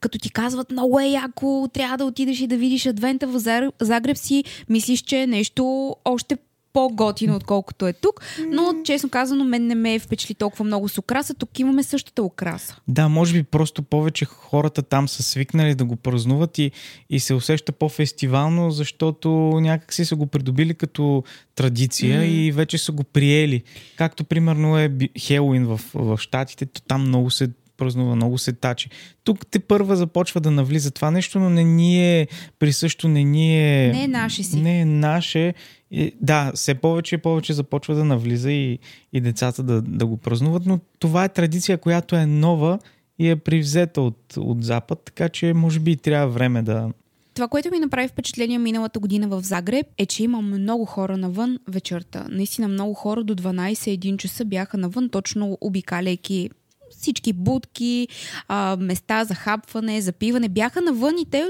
като 0.00 0.18
ти 0.18 0.30
казват 0.30 0.70
много 0.70 1.00
е 1.00 1.06
яко, 1.06 1.68
трябва 1.72 1.96
да 1.96 2.04
отидеш 2.04 2.40
и 2.40 2.46
да 2.46 2.56
видиш 2.56 2.86
адвента 2.86 3.26
в 3.26 3.70
Загреб 3.80 4.16
си, 4.16 4.44
мислиш, 4.68 5.00
че 5.00 5.16
е 5.18 5.26
нещо 5.26 5.96
още 6.04 6.36
по-готино, 6.72 7.36
отколкото 7.36 7.86
е 7.86 7.92
тук. 7.92 8.22
Но, 8.48 8.74
честно 8.84 9.08
казано, 9.08 9.44
мен 9.44 9.66
не 9.66 9.74
ме 9.74 9.98
впечатли 9.98 10.34
толкова 10.34 10.64
много 10.64 10.88
с 10.88 10.98
украса. 10.98 11.34
Тук 11.34 11.58
имаме 11.58 11.82
същата 11.82 12.22
украса. 12.22 12.76
Да, 12.88 13.08
може 13.08 13.32
би 13.32 13.42
просто 13.42 13.82
повече 13.82 14.24
хората 14.24 14.82
там 14.82 15.08
са 15.08 15.22
свикнали 15.22 15.74
да 15.74 15.84
го 15.84 15.96
празнуват 15.96 16.58
и, 16.58 16.70
и 17.10 17.20
се 17.20 17.34
усеща 17.34 17.72
по-фестивално, 17.72 18.70
защото 18.70 19.28
някак 19.60 19.92
си 19.92 20.04
са 20.04 20.16
го 20.16 20.26
придобили 20.26 20.74
като 20.74 21.24
традиция 21.54 22.20
mm. 22.20 22.24
и 22.24 22.52
вече 22.52 22.78
са 22.78 22.92
го 22.92 23.04
приели. 23.04 23.62
Както 23.96 24.24
примерно 24.24 24.78
е 24.78 24.90
Хелуин 25.18 25.66
в, 25.66 25.80
в 25.94 26.18
Штатите, 26.18 26.66
то 26.66 26.82
там 26.82 27.02
много 27.02 27.30
се 27.30 27.48
празнува, 27.78 28.16
много 28.16 28.38
се 28.38 28.52
тачи. 28.52 28.90
Тук 29.24 29.46
те 29.46 29.58
първа 29.58 29.96
започва 29.96 30.40
да 30.40 30.50
навлиза 30.50 30.90
това 30.90 31.10
нещо, 31.10 31.38
но 31.38 31.50
не 31.50 31.64
ни 31.64 32.20
е 32.20 32.28
присъщо, 32.58 33.08
не 33.08 33.24
ни 33.24 33.58
е... 33.58 33.92
Не 33.92 34.04
е 34.04 34.08
наше 34.08 34.42
си. 34.42 34.60
Не 34.60 34.80
е 34.80 34.84
наше. 34.84 35.54
И, 35.90 36.12
да, 36.20 36.52
все 36.54 36.74
повече 36.74 37.14
и 37.14 37.18
повече 37.18 37.52
започва 37.52 37.94
да 37.94 38.04
навлиза 38.04 38.52
и, 38.52 38.78
и 39.12 39.20
децата 39.20 39.62
да, 39.62 39.82
да 39.82 40.06
го 40.06 40.16
празнуват, 40.16 40.62
но 40.66 40.80
това 40.98 41.24
е 41.24 41.28
традиция, 41.28 41.78
която 41.78 42.16
е 42.16 42.26
нова 42.26 42.78
и 43.18 43.30
е 43.30 43.36
привзета 43.36 44.00
от, 44.00 44.34
от 44.36 44.64
Запад, 44.64 45.02
така 45.04 45.28
че 45.28 45.52
може 45.54 45.80
би 45.80 45.96
трябва 45.96 46.28
време 46.28 46.62
да, 46.62 46.90
това, 47.38 47.48
което 47.48 47.70
ми 47.70 47.78
направи 47.78 48.08
впечатление 48.08 48.58
миналата 48.58 48.98
година 48.98 49.28
в 49.28 49.40
Загреб 49.42 49.86
е, 49.98 50.06
че 50.06 50.22
има 50.22 50.42
много 50.42 50.84
хора 50.84 51.16
навън 51.16 51.58
вечерта. 51.68 52.26
Наистина 52.30 52.68
много 52.68 52.94
хора 52.94 53.24
до 53.24 53.34
12-1 53.34 54.16
часа 54.16 54.44
бяха 54.44 54.78
навън, 54.78 55.08
точно 55.08 55.58
обикаляйки 55.60 56.50
всички 56.90 57.32
будки, 57.32 58.08
а, 58.48 58.76
места 58.80 59.24
за 59.24 59.34
хапване, 59.34 60.00
за 60.00 60.12
пиване 60.12 60.48
бяха 60.48 60.80
навън 60.80 61.18
и 61.18 61.24
те 61.30 61.44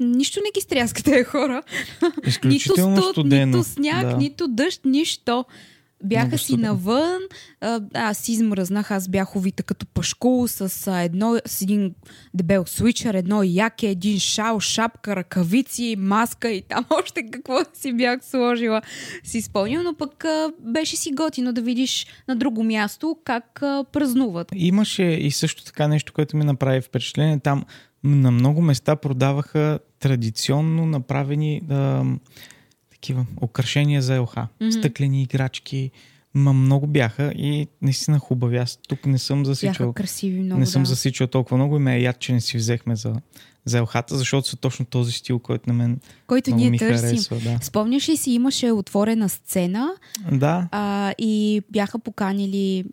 нищо 0.00 0.40
не 0.44 0.50
ги 0.54 0.60
стряска 0.60 1.02
тези 1.02 1.24
хора. 1.30 1.62
нито 2.44 2.72
студ, 2.72 3.04
студено. 3.10 3.58
нито 3.58 3.68
сняг, 3.68 4.06
да. 4.06 4.16
нито 4.16 4.48
дъжд, 4.48 4.80
нищо. 4.84 5.44
Бяха 6.04 6.26
Много 6.26 6.38
си 6.38 6.56
навън, 6.56 7.18
а, 7.60 7.80
аз 7.94 8.28
измръзнах, 8.28 8.90
аз 8.90 9.08
бях 9.08 9.36
увита 9.36 9.62
като 9.62 9.86
пашкул 9.86 10.48
с, 10.48 10.86
а, 10.86 11.00
едно, 11.00 11.36
с 11.46 11.62
един 11.62 11.94
дебел 12.34 12.64
свичър, 12.66 13.14
едно 13.14 13.42
яке, 13.42 13.88
един 13.88 14.18
шал, 14.18 14.60
шапка, 14.60 15.16
ръкавици, 15.16 15.96
маска 15.98 16.50
и 16.50 16.62
там 16.62 16.84
още 17.02 17.30
какво 17.30 17.58
си 17.74 17.92
бях 17.92 18.24
сложила, 18.24 18.82
си 19.24 19.42
спомням, 19.42 19.82
но 19.82 19.94
пък 19.94 20.24
а, 20.24 20.52
беше 20.60 20.96
си 20.96 21.12
готино 21.12 21.52
да 21.52 21.62
видиш 21.62 22.06
на 22.28 22.36
друго 22.36 22.64
място 22.64 23.16
как 23.24 23.62
а, 23.62 23.84
празнуват. 23.92 24.48
Имаше 24.54 25.02
и 25.02 25.30
също 25.30 25.64
така 25.64 25.88
нещо, 25.88 26.12
което 26.12 26.36
ми 26.36 26.44
направи 26.44 26.80
впечатление. 26.80 27.40
Там 27.40 27.64
на 28.04 28.30
много 28.30 28.62
места 28.62 28.96
продаваха 28.96 29.78
традиционно 29.98 30.86
направени 30.86 31.62
а, 31.70 32.04
такива 33.00 33.26
украшения 33.42 34.02
за 34.02 34.14
елха. 34.14 34.46
Mm-hmm. 34.60 34.78
Стъклени 34.78 35.22
играчки. 35.22 35.90
Ма 36.34 36.52
много 36.52 36.86
бяха 36.86 37.32
и 37.32 37.66
наистина 37.82 38.18
хубави. 38.18 38.56
Аз 38.56 38.78
тук 38.88 39.06
не 39.06 39.18
съм 39.18 39.46
засичал. 39.46 39.86
Бяха 39.86 39.94
красиви 39.94 40.40
много, 40.40 40.60
Не 40.60 40.66
съм 40.66 40.82
да. 40.82 40.88
засичал 40.88 41.26
толкова 41.26 41.56
много 41.56 41.76
и 41.76 41.78
ме 41.78 41.96
е 41.96 42.00
яд, 42.00 42.18
че 42.18 42.32
не 42.32 42.40
си 42.40 42.56
взехме 42.56 42.96
за, 42.96 43.14
за 43.64 43.78
елхата, 43.78 44.16
защото 44.18 44.48
са 44.48 44.56
точно 44.56 44.84
този 44.84 45.12
стил, 45.12 45.38
който 45.38 45.64
на 45.66 45.74
мен 45.74 46.00
който 46.26 46.50
много 46.50 46.60
ние 46.60 46.70
ми 46.70 46.78
търсим. 46.78 47.08
харесва. 47.08 47.36
Да. 47.36 47.58
Спомняш 47.62 48.08
ли 48.08 48.16
си, 48.16 48.30
имаше 48.30 48.70
отворена 48.70 49.28
сцена 49.28 49.88
да. 50.32 50.68
а, 50.70 51.14
и 51.18 51.62
бяха 51.70 51.98
поканили 51.98 52.84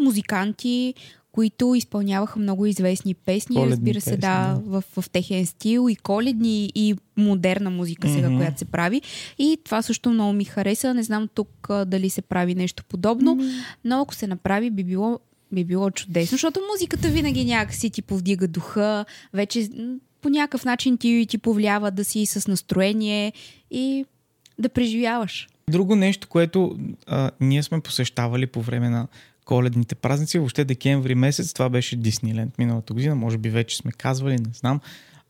музиканти, 0.00 0.94
които 1.36 1.74
изпълняваха 1.74 2.38
много 2.38 2.66
известни 2.66 3.14
песни, 3.14 3.56
Коледни 3.56 3.72
разбира 3.72 4.00
се, 4.00 4.10
песни, 4.10 4.20
да, 4.20 4.60
да. 4.64 4.70
в, 4.70 4.84
в 5.00 5.10
техен 5.10 5.46
стил 5.46 5.88
и 5.90 5.96
коледни, 5.96 6.72
и 6.74 6.94
модерна 7.16 7.70
музика 7.70 8.08
сега, 8.08 8.28
Мгм. 8.30 8.36
която 8.38 8.58
се 8.58 8.64
прави. 8.64 9.02
И 9.38 9.58
това 9.64 9.82
също 9.82 10.10
много 10.10 10.32
ми 10.32 10.44
хареса. 10.44 10.94
Не 10.94 11.02
знам 11.02 11.28
тук 11.34 11.66
а, 11.70 11.84
дали 11.84 12.10
се 12.10 12.22
прави 12.22 12.54
нещо 12.54 12.84
подобно, 12.84 13.38
но 13.84 14.00
ако 14.00 14.14
се 14.14 14.26
направи, 14.26 14.70
би 14.70 14.84
било 14.84 15.20
би 15.52 15.64
било 15.64 15.90
чудесно, 15.90 16.34
защото 16.34 16.60
музиката 16.72 17.08
винаги 17.08 17.44
някакси 17.44 17.90
ти 17.90 18.02
повдига 18.02 18.48
духа, 18.48 19.04
вече 19.32 19.68
по 20.22 20.28
някакъв 20.28 20.64
начин 20.64 20.98
ти, 20.98 21.26
ти 21.28 21.38
повлиява 21.38 21.90
да 21.90 22.04
си 22.04 22.26
с 22.26 22.48
настроение 22.48 23.32
и 23.70 24.04
да 24.58 24.68
преживяваш. 24.68 25.48
Друго 25.70 25.96
нещо, 25.96 26.28
което 26.28 26.78
а, 27.06 27.30
ние 27.40 27.62
сме 27.62 27.80
посещавали 27.80 28.46
по 28.46 28.62
време 28.62 28.88
на 28.88 29.08
коледните 29.46 29.94
празници, 29.94 30.38
въобще 30.38 30.64
декември 30.64 31.14
месец, 31.14 31.52
това 31.52 31.68
беше 31.68 31.96
Дисниленд 31.96 32.58
миналата 32.58 32.94
година, 32.94 33.14
може 33.14 33.38
би 33.38 33.50
вече 33.50 33.76
сме 33.76 33.92
казвали, 33.92 34.34
не 34.34 34.52
знам. 34.52 34.80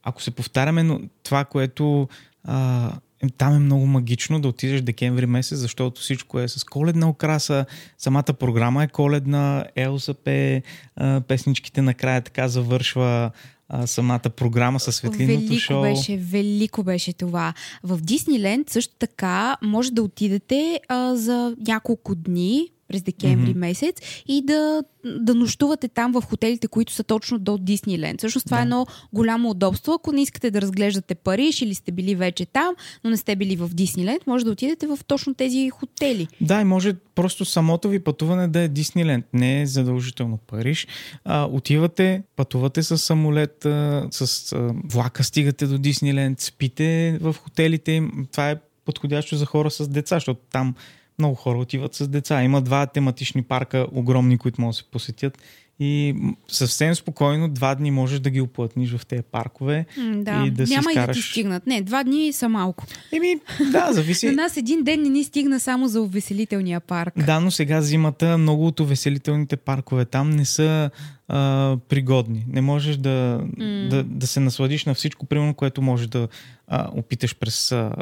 Ако 0.02 0.22
се 0.22 0.30
повтаряме, 0.30 0.82
но 0.82 1.00
това, 1.22 1.44
което 1.44 2.08
а, 2.44 2.90
е- 3.22 3.28
там 3.38 3.54
е 3.54 3.58
много 3.58 3.86
магично 3.86 4.40
да 4.40 4.48
отидеш 4.48 4.80
декември 4.80 5.26
месец, 5.26 5.58
защото 5.58 6.00
всичко 6.00 6.40
е 6.40 6.48
с 6.48 6.64
коледна 6.64 7.08
украса, 7.08 7.66
самата 7.98 8.22
програма 8.22 8.84
е 8.84 8.88
коледна, 8.88 9.64
Елса 9.76 10.14
пее, 10.14 10.62
а, 10.96 11.20
песничките 11.20 11.82
накрая 11.82 12.20
така 12.22 12.48
завършва 12.48 13.30
а, 13.68 13.86
самата 13.86 14.30
програма 14.36 14.80
със 14.80 14.96
светлинното 14.96 15.40
велико 15.40 15.60
шоу. 15.60 15.82
Беше, 15.82 16.16
велико 16.16 16.82
беше 16.82 17.12
това. 17.12 17.54
В 17.82 18.00
Дисниленд 18.00 18.70
също 18.70 18.94
така 18.98 19.56
може 19.62 19.92
да 19.92 20.02
отидете 20.02 20.80
а, 20.88 21.16
за 21.16 21.56
няколко 21.66 22.14
дни 22.14 22.70
през 22.88 23.02
декември 23.02 23.54
mm-hmm. 23.54 23.58
месец 23.58 23.96
и 24.26 24.42
да, 24.44 24.82
да 25.04 25.34
нощувате 25.34 25.88
там 25.88 26.12
в 26.12 26.22
хотелите, 26.22 26.68
които 26.68 26.92
са 26.92 27.04
точно 27.04 27.38
до 27.38 27.58
Дисниленд. 27.58 28.20
Всъщност 28.20 28.46
това 28.46 28.56
да. 28.56 28.60
е 28.60 28.64
едно 28.64 28.86
голямо 29.12 29.50
удобство. 29.50 29.92
Ако 29.92 30.12
не 30.12 30.22
искате 30.22 30.50
да 30.50 30.60
разглеждате 30.60 31.14
Париж 31.14 31.62
или 31.62 31.74
сте 31.74 31.92
били 31.92 32.14
вече 32.14 32.46
там, 32.46 32.74
но 33.04 33.10
не 33.10 33.16
сте 33.16 33.36
били 33.36 33.56
в 33.56 33.68
Дисниленд, 33.68 34.26
може 34.26 34.44
да 34.44 34.50
отидете 34.50 34.86
в 34.86 34.98
точно 35.06 35.34
тези 35.34 35.70
хотели. 35.70 36.28
Да, 36.40 36.60
и 36.60 36.64
може 36.64 36.94
просто 37.14 37.44
самото 37.44 37.88
ви 37.88 38.00
пътуване 38.00 38.48
да 38.48 38.60
е 38.60 38.68
Дисниленд. 38.68 39.26
Не 39.32 39.62
е 39.62 39.66
задължително 39.66 40.38
Париж. 40.46 40.86
А, 41.24 41.44
отивате, 41.44 42.22
пътувате 42.36 42.82
с 42.82 42.98
самолет, 42.98 43.64
а, 43.64 44.08
с 44.10 44.52
а, 44.52 44.74
влака 44.84 45.24
стигате 45.24 45.66
до 45.66 45.78
Дисниленд, 45.78 46.40
спите 46.40 47.18
в 47.20 47.36
хотелите 47.42 47.92
им. 47.92 48.26
Това 48.32 48.50
е 48.50 48.56
подходящо 48.84 49.36
за 49.36 49.46
хора 49.46 49.70
с 49.70 49.88
деца, 49.88 50.16
защото 50.16 50.40
там 50.52 50.74
много 51.18 51.34
хора 51.34 51.58
отиват 51.58 51.94
с 51.94 52.08
деца. 52.08 52.42
Има 52.42 52.60
два 52.60 52.86
тематични 52.86 53.42
парка, 53.42 53.86
огромни, 53.92 54.38
които 54.38 54.60
могат 54.60 54.72
да 54.72 54.76
се 54.76 54.84
посетят. 54.84 55.38
И 55.80 56.14
съвсем 56.48 56.94
спокойно 56.94 57.48
два 57.48 57.74
дни 57.74 57.90
можеш 57.90 58.20
да 58.20 58.30
ги 58.30 58.40
оплътниш 58.40 58.96
в 58.96 59.06
тези 59.06 59.22
паркове. 59.22 59.86
да, 59.96 60.44
и 60.46 60.50
да 60.50 60.66
няма 60.66 60.82
си 60.82 60.88
и 60.90 60.92
скараш... 60.92 61.16
да 61.16 61.22
ти 61.22 61.28
стигнат. 61.28 61.66
Не, 61.66 61.82
два 61.82 62.04
дни 62.04 62.32
са 62.32 62.48
малко. 62.48 62.84
Еми, 63.12 63.40
да, 63.72 63.92
зависи. 63.92 64.26
На 64.30 64.32
нас 64.32 64.56
един 64.56 64.84
ден 64.84 65.02
не 65.02 65.08
ни 65.08 65.24
стигна 65.24 65.60
само 65.60 65.88
за 65.88 66.00
увеселителния 66.00 66.80
парк. 66.80 67.14
Да, 67.26 67.40
но 67.40 67.50
сега 67.50 67.82
зимата 67.82 68.38
много 68.38 68.66
от 68.66 68.80
увеселителните 68.80 69.56
паркове 69.56 70.04
там 70.04 70.30
не 70.30 70.44
са 70.44 70.90
а, 71.28 71.76
пригодни. 71.88 72.44
Не 72.48 72.60
можеш 72.60 72.96
да, 72.96 73.40
mm. 73.58 73.88
да, 73.88 74.04
да 74.04 74.26
се 74.26 74.40
насладиш 74.40 74.84
на 74.84 74.94
всичко, 74.94 75.26
примерно, 75.26 75.54
което 75.54 75.82
можеш 75.82 76.06
да 76.06 76.28
а, 76.68 76.88
опиташ 76.92 77.36
през 77.36 77.72
а, 77.72 77.92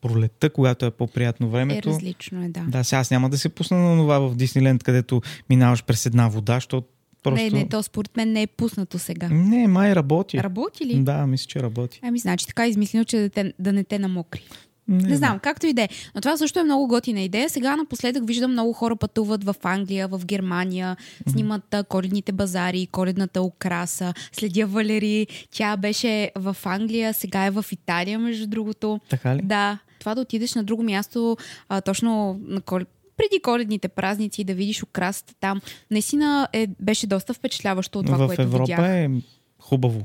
пролетта, 0.00 0.50
когато 0.50 0.86
е 0.86 0.90
по-приятно 0.90 1.50
времето. 1.50 1.88
Е, 1.88 1.92
различно 1.92 2.44
е, 2.44 2.48
да. 2.48 2.60
Да, 2.68 2.84
сега 2.84 3.00
аз 3.00 3.10
няма 3.10 3.30
да 3.30 3.38
се 3.38 3.48
пусна 3.48 3.78
на 3.78 4.02
това 4.02 4.18
в 4.18 4.36
Дисниленд, 4.36 4.82
където 4.82 5.22
минаваш 5.50 5.84
през 5.84 6.06
една 6.06 6.28
вода, 6.28 6.54
защото 6.54 6.86
Просто... 7.24 7.44
Не, 7.44 7.50
не, 7.50 7.68
то 7.68 7.82
според 7.82 8.16
мен 8.16 8.32
не 8.32 8.42
е 8.42 8.46
пуснато 8.46 8.98
сега. 8.98 9.28
Не, 9.28 9.68
май 9.68 9.94
работи. 9.94 10.38
Работи 10.38 10.86
ли? 10.86 11.02
Да, 11.02 11.26
мисля, 11.26 11.46
че 11.46 11.60
работи. 11.60 12.00
Ами, 12.02 12.18
значи 12.18 12.46
така 12.46 12.64
е 12.64 12.68
измислено, 12.68 13.04
че 13.04 13.18
да, 13.18 13.28
те, 13.28 13.52
да 13.58 13.72
не 13.72 13.84
те 13.84 13.98
намокри. 13.98 14.42
Не, 14.88 15.08
не 15.08 15.16
знам, 15.16 15.38
както 15.38 15.66
и 15.66 15.72
да 15.72 15.82
е. 15.82 15.88
Но 16.14 16.20
това 16.20 16.36
също 16.36 16.58
е 16.60 16.62
много 16.62 16.86
готина 16.86 17.20
идея. 17.20 17.50
Сега 17.50 17.76
напоследък 17.76 18.26
виждам 18.26 18.52
много 18.52 18.72
хора 18.72 18.96
пътуват 18.96 19.44
в 19.44 19.54
Англия, 19.62 20.08
в 20.08 20.20
Германия, 20.24 20.96
снимат 21.28 21.74
коледните 21.88 22.32
базари, 22.32 22.88
коледната 22.92 23.42
украса. 23.42 24.14
Следя 24.32 24.66
Валери. 24.66 25.26
Тя 25.50 25.76
беше 25.76 26.30
в 26.36 26.56
Англия, 26.64 27.14
сега 27.14 27.46
е 27.46 27.50
в 27.50 27.64
Италия, 27.72 28.18
между 28.18 28.46
другото. 28.46 29.00
Така 29.08 29.36
ли? 29.36 29.42
Да. 29.42 29.78
Това 29.98 30.14
да 30.14 30.20
отидеш 30.20 30.54
на 30.54 30.64
друго 30.64 30.82
място, 30.82 31.36
а, 31.68 31.80
точно 31.80 32.40
на 32.42 32.60
колед 32.60 32.88
преди 33.16 33.42
коледните 33.42 33.88
празници 33.88 34.40
и 34.40 34.44
да 34.44 34.54
видиш 34.54 34.82
украсата 34.82 35.34
там. 35.40 35.60
Наистина 35.90 36.48
е, 36.52 36.66
беше 36.80 37.06
доста 37.06 37.34
впечатляващо 37.34 37.98
от 37.98 38.06
това, 38.06 38.18
в 38.18 38.26
което 38.26 38.42
Европа 38.42 38.64
видях. 38.64 38.88
е 38.88 39.10
хубаво. 39.58 40.04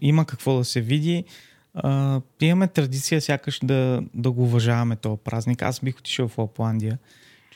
Има 0.00 0.24
какво 0.24 0.58
да 0.58 0.64
се 0.64 0.80
види. 0.80 1.24
А, 1.74 2.20
имаме 2.40 2.68
традиция 2.68 3.20
сякаш 3.20 3.60
да, 3.62 4.02
да 4.14 4.30
го 4.30 4.42
уважаваме 4.42 4.96
този 4.96 5.20
празник. 5.24 5.62
Аз 5.62 5.80
бих 5.80 5.98
отишъл 5.98 6.28
в 6.28 6.38
Лапландия, 6.38 6.98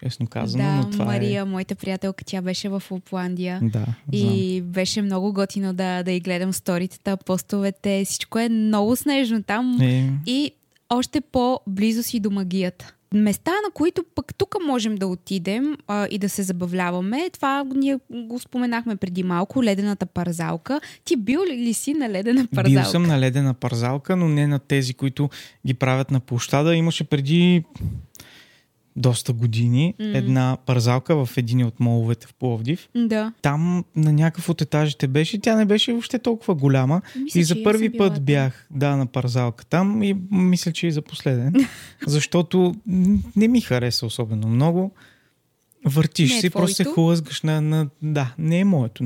честно 0.02 0.26
казано. 0.26 0.64
Да, 0.64 0.76
но 0.76 0.90
това 0.90 1.04
Мария, 1.04 1.40
е... 1.40 1.44
моята 1.44 1.75
приятелка, 1.75 2.25
тя 2.25 2.42
беше 2.42 2.68
в 2.68 2.82
Лапландия. 2.90 3.61
Да, 3.62 3.87
и 4.12 4.59
знам. 4.59 4.73
беше 4.73 5.02
много 5.02 5.32
готино 5.32 5.75
да, 5.75 6.02
да 6.02 6.12
и 6.12 6.21
гледам 6.21 6.52
сторитата, 6.52 7.16
постовете. 7.16 8.04
Всичко 8.04 8.38
е 8.38 8.49
много 8.49 8.97
снежно 8.97 9.42
там. 9.42 9.78
Е... 9.80 10.11
И 10.26 10.52
още 10.90 11.21
по-близо 11.21 12.02
си 12.02 12.21
до 12.21 12.30
магията. 12.30 12.94
Места, 13.14 13.50
на 13.50 13.71
които 13.75 14.04
пък 14.14 14.35
тук 14.35 14.57
можем 14.66 14.95
да 14.95 15.07
отидем 15.07 15.76
а, 15.87 16.07
и 16.11 16.19
да 16.19 16.28
се 16.28 16.42
забавляваме, 16.42 17.31
това 17.33 17.64
ние 17.75 17.99
го 18.11 18.38
споменахме 18.38 18.97
преди 18.97 19.23
малко, 19.23 19.64
ледената 19.64 20.07
парзалка. 20.07 20.81
Ти 21.04 21.16
бил 21.16 21.40
ли 21.45 21.75
си 21.75 21.95
на 21.95 22.09
ледена 22.09 22.47
парзалка? 22.54 22.81
Бил 22.81 22.90
съм 22.90 23.02
на 23.02 23.21
ледена 23.21 23.54
парзалка, 23.54 24.16
но 24.16 24.28
не 24.28 24.47
на 24.47 24.59
тези, 24.59 24.95
които 24.95 25.31
ги 25.66 25.75
правят 25.75 26.11
на 26.11 26.21
площада. 26.21 26.75
Имаше 26.75 27.04
преди 27.04 27.64
доста 28.97 29.33
години 29.33 29.95
mm. 30.01 30.19
една 30.19 30.57
парзалка 30.67 31.25
в 31.27 31.37
един 31.37 31.65
от 31.65 31.81
моловете 31.81 32.27
в 32.27 32.35
Пловдив. 32.35 32.89
Да. 32.95 33.33
Там 33.43 33.85
на 33.97 34.13
някакъв 34.13 34.49
от 34.49 34.61
етажите 34.61 35.09
беше. 35.09 35.41
Тя 35.41 35.57
не 35.57 35.65
беше 35.65 35.93
въобще 35.93 36.19
толкова 36.19 36.55
голяма. 36.55 37.03
Мисля, 37.17 37.41
и 37.41 37.45
за 37.45 37.63
първи 37.63 37.97
път 37.97 38.15
там. 38.15 38.25
бях 38.25 38.67
да, 38.71 38.97
на 38.97 39.07
парзалка 39.07 39.67
там 39.67 40.03
и 40.03 40.17
мисля, 40.31 40.73
че 40.73 40.87
и 40.87 40.93
за 40.93 41.03
последен. 41.03 41.55
защото 42.07 42.75
не 43.37 43.49
ми 43.49 43.61
хареса 43.61 44.07
особено 44.07 44.49
много. 44.49 44.93
Въртиш 45.85 46.31
Не 46.31 46.37
е 46.37 46.41
си, 46.41 46.51
просто 46.51 46.77
се 46.77 46.85
хлъзгаш 46.85 47.43
на, 47.43 47.61
на... 47.61 47.89
Да, 48.03 48.35
не 48.39 48.59
е 48.59 48.65
моето. 48.65 49.05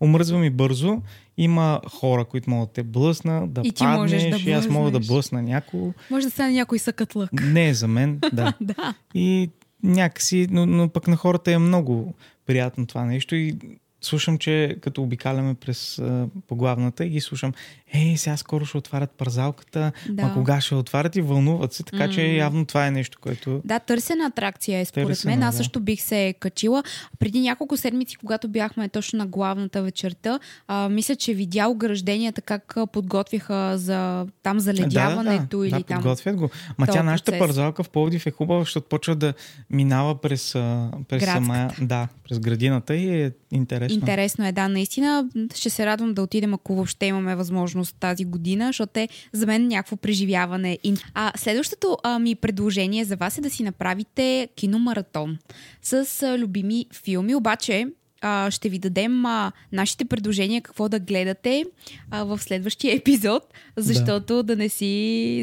Омръзва 0.00 0.38
ми 0.38 0.50
бързо. 0.50 1.02
Има 1.40 1.80
хора, 1.90 2.24
които 2.24 2.50
могат 2.50 2.68
да 2.68 2.72
те 2.72 2.82
блъснат, 2.82 3.52
да 3.52 3.60
И 3.64 3.72
паднеш, 3.72 4.22
да 4.22 4.50
и 4.50 4.52
аз 4.52 4.68
мога 4.68 4.90
да 4.90 5.00
блъсна 5.00 5.42
някого. 5.42 5.92
Може 6.10 6.26
да 6.26 6.30
стане 6.30 6.52
някой 6.52 6.78
съкатлък. 6.78 7.30
Не 7.32 7.68
е 7.68 7.74
за 7.74 7.88
мен, 7.88 8.18
да. 8.32 8.52
да. 8.60 8.94
И 9.14 9.50
някакси, 9.82 10.46
но, 10.50 10.66
но 10.66 10.88
пък 10.88 11.08
на 11.08 11.16
хората 11.16 11.52
е 11.52 11.58
много 11.58 12.14
приятно 12.46 12.86
това 12.86 13.04
нещо 13.04 13.34
и 13.34 13.56
слушам, 14.00 14.38
че 14.38 14.76
като 14.80 15.02
обикаляме 15.02 15.54
през 15.54 15.98
а, 15.98 16.26
по 16.46 16.56
главната 16.56 17.04
и 17.04 17.08
ги 17.08 17.20
слушам, 17.20 17.52
ей, 17.92 18.16
сега 18.16 18.36
скоро 18.36 18.64
ще 18.64 18.78
отварят 18.78 19.10
парзалката, 19.10 19.92
Да. 20.08 20.22
а 20.22 20.34
кога 20.34 20.60
ще 20.60 20.74
отварят 20.74 21.16
и 21.16 21.20
вълнуват 21.20 21.72
се, 21.72 21.82
така 21.82 22.10
че 22.10 22.22
М. 22.22 22.28
явно 22.28 22.66
това 22.66 22.86
е 22.86 22.90
нещо, 22.90 23.18
което... 23.20 23.60
Да, 23.64 23.78
търсена 23.78 24.24
атракция 24.24 24.80
е 24.80 24.84
според 24.84 25.06
Търсена, 25.08 25.30
мен. 25.30 25.42
Аз 25.42 25.54
да. 25.54 25.56
също 25.56 25.80
бих 25.80 26.00
се 26.02 26.34
качила. 26.40 26.82
Преди 27.18 27.40
няколко 27.40 27.76
седмици, 27.76 28.16
когато 28.16 28.48
бяхме 28.48 28.88
точно 28.88 29.18
на 29.18 29.26
главната 29.26 29.82
вечерта, 29.82 30.38
а, 30.68 30.88
мисля, 30.88 31.16
че 31.16 31.34
видя 31.34 31.68
огражденията 31.68 32.40
как 32.42 32.76
а, 32.76 32.86
подготвяха 32.86 33.78
за 33.78 34.26
там 34.42 34.60
заледяването 34.60 35.58
да, 35.58 35.66
или 35.66 35.74
да, 35.74 35.82
там. 35.82 36.02
подготвят 36.02 36.36
го. 36.36 36.50
Ма 36.78 36.86
тя 36.86 37.02
нашата 37.02 37.32
процес. 37.32 37.38
парзалка 37.46 37.82
в 37.82 37.90
Пловдив 37.90 38.26
е 38.26 38.30
хубава, 38.30 38.60
защото 38.60 38.88
почва 38.88 39.14
да 39.16 39.34
минава 39.70 40.20
през, 40.20 40.52
през 40.52 41.20
Градската. 41.20 41.32
самая, 41.32 41.70
да, 41.80 42.08
през 42.28 42.38
градината 42.38 42.96
и 42.96 43.22
е 43.22 43.32
интересно. 43.52 43.87
Интересно 43.88 44.46
е, 44.46 44.52
да, 44.52 44.68
наистина. 44.68 45.28
Ще 45.54 45.70
се 45.70 45.86
радвам 45.86 46.14
да 46.14 46.22
отидем, 46.22 46.54
ако 46.54 46.74
въобще 46.74 47.06
имаме 47.06 47.36
възможност 47.36 47.96
тази 48.00 48.24
година, 48.24 48.66
защото 48.66 49.00
е 49.00 49.08
за 49.32 49.46
мен 49.46 49.68
някакво 49.68 49.96
преживяване. 49.96 50.78
И- 50.84 50.94
А 51.14 51.32
следващото 51.36 51.98
а, 52.02 52.18
ми 52.18 52.34
предложение 52.34 53.04
за 53.04 53.16
вас 53.16 53.38
е 53.38 53.40
да 53.40 53.50
си 53.50 53.62
направите 53.62 54.48
киномаратон 54.56 55.38
с 55.82 55.92
а, 56.22 56.38
любими 56.38 56.86
филми, 56.94 57.34
обаче 57.34 57.86
а, 58.20 58.50
ще 58.50 58.68
ви 58.68 58.78
дадем 58.78 59.26
а, 59.26 59.52
нашите 59.72 60.04
предложения 60.04 60.62
какво 60.62 60.88
да 60.88 60.98
гледате 60.98 61.64
а, 62.10 62.24
в 62.24 62.38
следващия 62.38 62.94
епизод, 62.94 63.42
защото 63.76 64.42
да, 64.42 64.56
не 64.56 64.68
си, 64.68 64.88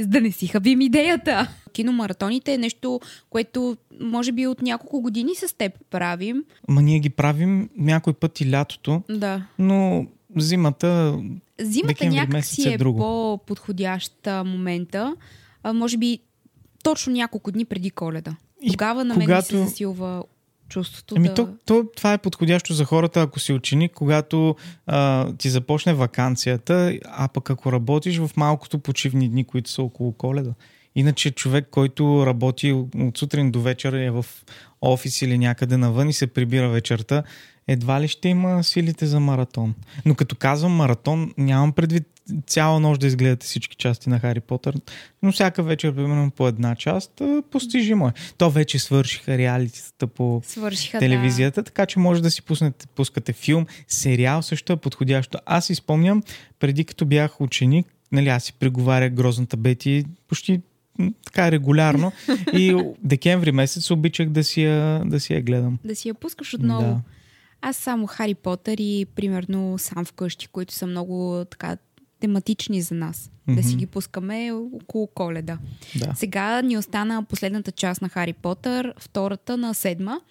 да 0.07 0.21
не 0.21 0.31
си 0.31 0.47
хабим 0.47 0.81
идеята. 0.81 1.47
Киномаратоните 1.73 2.53
е 2.53 2.57
нещо, 2.57 2.99
което 3.29 3.77
може 4.01 4.31
би 4.31 4.47
от 4.47 4.61
няколко 4.61 5.01
години 5.01 5.35
с 5.37 5.57
теб 5.57 5.71
правим. 5.91 6.43
Ма 6.67 6.81
ние 6.81 6.99
ги 6.99 7.09
правим 7.09 7.69
някой 7.77 8.13
път 8.13 8.41
и 8.41 8.51
лятото, 8.51 9.01
Да. 9.09 9.45
но 9.59 10.05
зимата 10.37 11.19
Зимата 11.59 12.05
някак 12.05 12.45
си 12.45 12.69
е 12.69 12.73
е 12.73 12.77
друго. 12.77 12.99
по-подходящ 12.99 14.27
а, 14.27 14.43
момента. 14.43 15.15
А, 15.63 15.73
може 15.73 15.97
би 15.97 16.19
точно 16.83 17.13
няколко 17.13 17.51
дни 17.51 17.65
преди 17.65 17.91
коледа. 17.91 18.35
И 18.61 18.69
Тогава 18.71 19.03
на 19.05 19.15
мен 19.15 19.25
когато- 19.27 19.47
се 19.47 19.57
засилва 19.57 20.23
чувството 20.75 21.15
Ами 21.17 21.27
да... 21.27 21.33
то, 21.33 21.49
то, 21.65 21.85
това 21.95 22.13
е 22.13 22.17
подходящо 22.17 22.73
за 22.73 22.85
хората, 22.85 23.21
ако 23.21 23.39
си 23.39 23.53
ученик, 23.53 23.91
когато 23.93 24.55
а, 24.87 25.31
ти 25.33 25.49
започне 25.49 25.93
вакансията, 25.93 26.99
а 27.05 27.27
пък 27.27 27.49
ако 27.49 27.71
работиш 27.71 28.17
в 28.17 28.31
малкото 28.37 28.79
почивни 28.79 29.29
дни, 29.29 29.43
които 29.43 29.69
са 29.69 29.81
около 29.81 30.11
коледа. 30.11 30.53
Иначе 30.95 31.31
човек, 31.31 31.67
който 31.71 32.25
работи 32.25 32.71
от 32.95 33.17
сутрин 33.17 33.51
до 33.51 33.61
вечер 33.61 33.93
е 33.93 34.11
в 34.11 34.25
офис 34.81 35.21
или 35.21 35.37
някъде 35.37 35.77
навън 35.77 36.09
и 36.09 36.13
се 36.13 36.27
прибира 36.27 36.69
вечерта, 36.69 37.23
едва 37.67 38.01
ли 38.01 38.07
ще 38.07 38.29
има 38.29 38.63
силите 38.63 39.05
за 39.05 39.19
маратон. 39.19 39.73
Но 40.05 40.15
като 40.15 40.35
казвам 40.35 40.71
маратон, 40.71 41.33
нямам 41.37 41.71
предвид 41.71 42.03
цяла 42.47 42.79
нощ 42.79 43.01
да 43.01 43.07
изгледате 43.07 43.45
всички 43.45 43.75
части 43.75 44.09
на 44.09 44.19
Хари 44.19 44.39
Потър, 44.39 44.75
но 45.23 45.31
всяка 45.31 45.63
вечер, 45.63 45.95
примерно 45.95 46.31
по 46.31 46.47
една 46.47 46.75
част, 46.75 47.21
постижимо 47.51 48.07
е. 48.07 48.11
То 48.37 48.49
вече 48.49 48.79
свършиха 48.79 49.37
реалитетата 49.37 50.07
по 50.07 50.41
Свършиха, 50.45 50.99
телевизията, 50.99 51.63
така 51.63 51.85
че 51.85 51.99
може 51.99 52.21
да 52.21 52.31
си 52.31 52.41
пуснете, 52.41 52.87
пускате 52.87 53.33
филм, 53.33 53.65
сериал 53.87 54.41
също 54.41 54.73
е 54.73 54.77
подходящо. 54.77 55.37
Аз 55.45 55.65
си 55.65 55.75
спомням, 55.75 56.23
преди 56.59 56.85
като 56.85 57.05
бях 57.05 57.41
ученик, 57.41 57.87
нали, 58.11 58.29
аз 58.29 58.43
си 58.43 58.53
преговарях 58.53 59.13
грозната 59.13 59.57
Бети 59.57 60.05
почти 60.27 60.61
така 61.25 61.51
регулярно 61.51 62.11
и 62.53 62.83
декември 63.03 63.51
месец 63.51 63.91
обичах 63.91 64.29
да 64.29 64.43
си 64.43 64.63
я, 64.63 65.01
да 65.05 65.19
си 65.19 65.33
я 65.33 65.41
гледам. 65.41 65.79
да. 65.83 65.87
Да 65.87 65.95
си 65.95 66.07
я 66.07 66.13
пускаш 66.13 66.53
отново. 66.53 66.81
Да. 66.81 67.01
Аз 67.67 67.77
само 67.77 68.07
Хари 68.07 68.35
Потър 68.35 68.77
и 68.79 69.05
примерно 69.15 69.77
сам 69.77 70.05
вкъщи, 70.05 70.47
които 70.47 70.73
са 70.73 70.87
много 70.87 71.45
така 71.51 71.77
тематични 72.19 72.81
за 72.81 72.95
нас. 72.95 73.31
Mm-hmm. 73.47 73.55
Да 73.55 73.63
си 73.63 73.75
ги 73.75 73.85
пускаме 73.85 74.51
около 74.51 75.07
коледа. 75.07 75.57
Да. 75.95 76.13
Сега 76.15 76.61
ни 76.61 76.77
остана 76.77 77.23
последната 77.23 77.71
част 77.71 78.01
на 78.01 78.09
Хари 78.09 78.33
Потър, 78.33 78.93
втората 78.97 79.57
на 79.57 79.73
седма. 79.73 80.21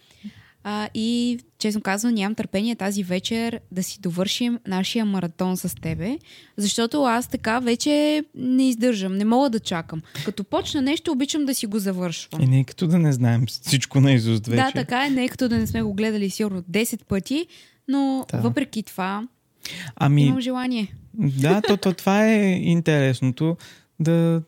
А, 0.67 0.89
и 0.95 1.39
честно 1.59 1.81
казвам, 1.81 2.15
нямам 2.15 2.35
търпение 2.35 2.77
тази 2.77 3.03
вечер 3.03 3.61
да 3.73 3.83
си 3.83 4.01
довършим 4.01 4.59
нашия 4.67 5.05
маратон 5.05 5.57
с 5.57 5.75
тебе, 5.75 6.19
защото 6.57 7.03
аз 7.03 7.29
така 7.29 7.61
вече 7.61 8.25
не 8.35 8.69
издържам, 8.69 9.17
не 9.17 9.25
мога 9.25 9.51
да 9.51 9.61
чакам. 9.61 10.03
Като 10.25 10.45
почна 10.45 10.83
нещо, 10.83 11.13
обичам 11.13 11.45
да 11.45 11.55
си 11.55 11.67
го 11.67 11.79
завършвам. 11.79 12.41
И 12.43 12.47
не 12.47 12.61
е 12.61 12.65
като 12.65 12.87
да 12.87 12.99
не 12.99 13.13
знаем 13.13 13.47
всичко 13.47 14.01
на 14.01 14.13
изуст 14.13 14.47
вече. 14.47 14.63
Да, 14.63 14.73
така 14.73 15.07
е, 15.07 15.11
не 15.11 15.25
е 15.25 15.29
като 15.29 15.49
да 15.49 15.59
не 15.59 15.67
сме 15.67 15.83
го 15.83 15.95
гледали 15.95 16.31
сигурно 16.31 16.63
10 16.63 17.05
пъти, 17.05 17.47
но 17.89 18.27
Да. 18.33 18.39
въпреки 18.39 18.83
това 18.83 19.29
Ами, 19.97 20.23
имам 20.23 20.41
желание. 20.41 20.95
Да, 21.15 21.63
то, 21.63 21.77
то 21.77 21.93
това 21.93 22.27
е 22.27 22.51
интересното. 22.51 23.57
Да, 24.01 24.43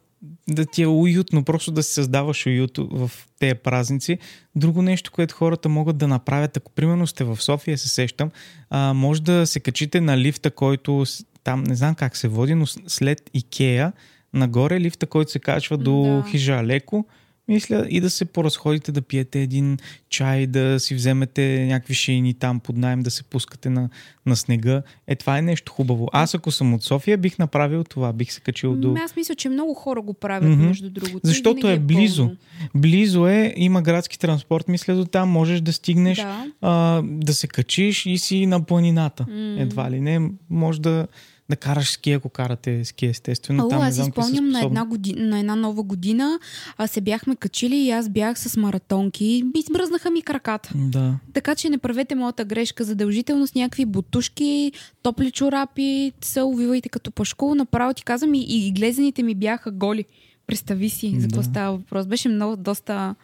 да 0.48 0.66
ти 0.66 0.82
е 0.82 0.86
уютно, 0.86 1.44
просто 1.44 1.70
да 1.70 1.82
си 1.82 1.92
създаваш 1.92 2.46
уют 2.46 2.78
в 2.78 3.10
тези 3.38 3.54
празници. 3.54 4.18
Друго 4.56 4.82
нещо, 4.82 5.12
което 5.12 5.34
хората 5.34 5.68
могат 5.68 5.98
да 5.98 6.08
направят, 6.08 6.56
ако 6.56 6.72
примерно 6.72 7.06
сте 7.06 7.24
в 7.24 7.42
София, 7.42 7.78
се 7.78 7.88
сещам, 7.88 8.30
а, 8.70 8.92
може 8.92 9.22
да 9.22 9.46
се 9.46 9.60
качите 9.60 10.00
на 10.00 10.18
лифта, 10.18 10.50
който 10.50 11.04
там 11.44 11.62
не 11.62 11.74
знам 11.74 11.94
как 11.94 12.16
се 12.16 12.28
води, 12.28 12.54
но 12.54 12.66
след 12.66 13.30
Икея, 13.34 13.92
нагоре 14.32 14.80
лифта, 14.80 15.06
който 15.06 15.30
се 15.30 15.38
качва 15.38 15.78
до 15.78 16.02
Да. 16.02 16.30
хижа 16.30 16.64
леко, 16.64 17.06
мисля, 17.48 17.86
и 17.90 18.00
да 18.00 18.10
се 18.10 18.24
поразходите 18.24 18.92
да 18.92 19.02
пиете 19.02 19.42
един 19.42 19.78
чай, 20.08 20.46
да 20.46 20.80
си 20.80 20.94
вземете 20.94 21.66
някакви 21.68 21.94
шейни 21.94 22.34
там 22.34 22.60
под 22.60 22.76
найем, 22.76 23.02
да 23.02 23.10
се 23.10 23.22
пускате 23.22 23.70
на, 23.70 23.88
на 24.26 24.36
снега. 24.36 24.82
Е, 25.06 25.16
това 25.16 25.38
е 25.38 25.42
нещо 25.42 25.72
хубаво. 25.72 26.08
Аз 26.12 26.34
ако 26.34 26.50
съм 26.50 26.74
от 26.74 26.82
София, 26.82 27.18
бих 27.18 27.38
направил 27.38 27.84
това. 27.84 28.12
Бих 28.12 28.32
се 28.32 28.40
качил 28.40 28.76
до... 28.76 28.94
Аз 29.04 29.16
мисля, 29.16 29.34
че 29.34 29.48
много 29.48 29.74
хора 29.74 30.02
го 30.02 30.14
правят, 30.14 30.50
Мгм. 30.50 30.66
между 30.66 30.90
другото. 30.90 31.20
Защото 31.24 31.56
винаги 31.56 31.76
е 31.76 31.78
близо. 31.78 32.22
пълно. 32.22 32.36
Близо 32.74 33.26
е, 33.28 33.54
има 33.56 33.82
градски 33.82 34.18
транспорт, 34.18 34.68
мисля 34.68 34.94
до 34.94 35.04
там, 35.04 35.28
можеш 35.28 35.60
да 35.60 35.72
стигнеш, 35.72 36.18
Да. 36.18 36.46
а, 36.60 37.02
да 37.04 37.34
се 37.34 37.48
качиш 37.48 38.06
и 38.06 38.18
си 38.18 38.46
на 38.46 38.62
планината. 38.62 39.26
М. 39.28 39.56
Едва 39.58 39.90
ли 39.90 40.00
не, 40.00 40.20
може 40.50 40.80
да, 40.80 41.06
да 41.48 41.56
караш 41.56 41.90
ски, 41.90 42.12
ако 42.12 42.28
карате 42.28 42.84
ски, 42.84 43.06
естествено. 43.06 43.62
Ало, 43.62 43.70
там 43.70 43.80
аз 43.80 43.94
си 43.94 44.02
спомням 44.10 44.48
на 44.48 44.64
една, 44.64 44.84
година, 44.84 45.26
на 45.26 45.38
една 45.38 45.56
нова 45.56 45.82
година 45.82 46.38
а, 46.76 46.86
се 46.86 47.00
бяхме 47.00 47.36
качили 47.36 47.76
и 47.76 47.90
аз 47.90 48.08
бях 48.08 48.38
с 48.38 48.56
маратонки. 48.56 49.44
Измръзнаха 49.54 50.10
ми 50.10 50.22
краката. 50.22 50.70
Да. 50.74 51.18
Така 51.32 51.54
че 51.54 51.68
не 51.68 51.78
правете 51.78 52.14
моята 52.14 52.44
грешка. 52.44 52.84
Задължително 52.84 53.46
с 53.46 53.54
някакви 53.54 53.84
бутушки, 53.84 54.72
топли 55.02 55.30
чорапи, 55.30 56.12
се 56.20 56.42
увивайте 56.42 56.88
като 56.88 57.10
пашко. 57.10 57.54
Направо 57.54 57.94
ти 57.94 58.04
казвам 58.04 58.34
и, 58.34 58.46
и 58.48 58.72
глезените 58.72 59.22
ми 59.22 59.34
бяха 59.34 59.70
голи. 59.70 60.04
Представи 60.46 60.90
си 60.90 61.14
за 61.18 61.26
какво 61.26 61.40
Да. 61.40 61.44
става 61.44 61.76
въпрос. 61.76 62.06
Беше 62.06 62.28
много, 62.28 62.56
доста... 62.56 63.14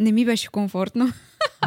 Не 0.00 0.12
ми 0.12 0.24
беше 0.24 0.48
комфортно. 0.48 1.12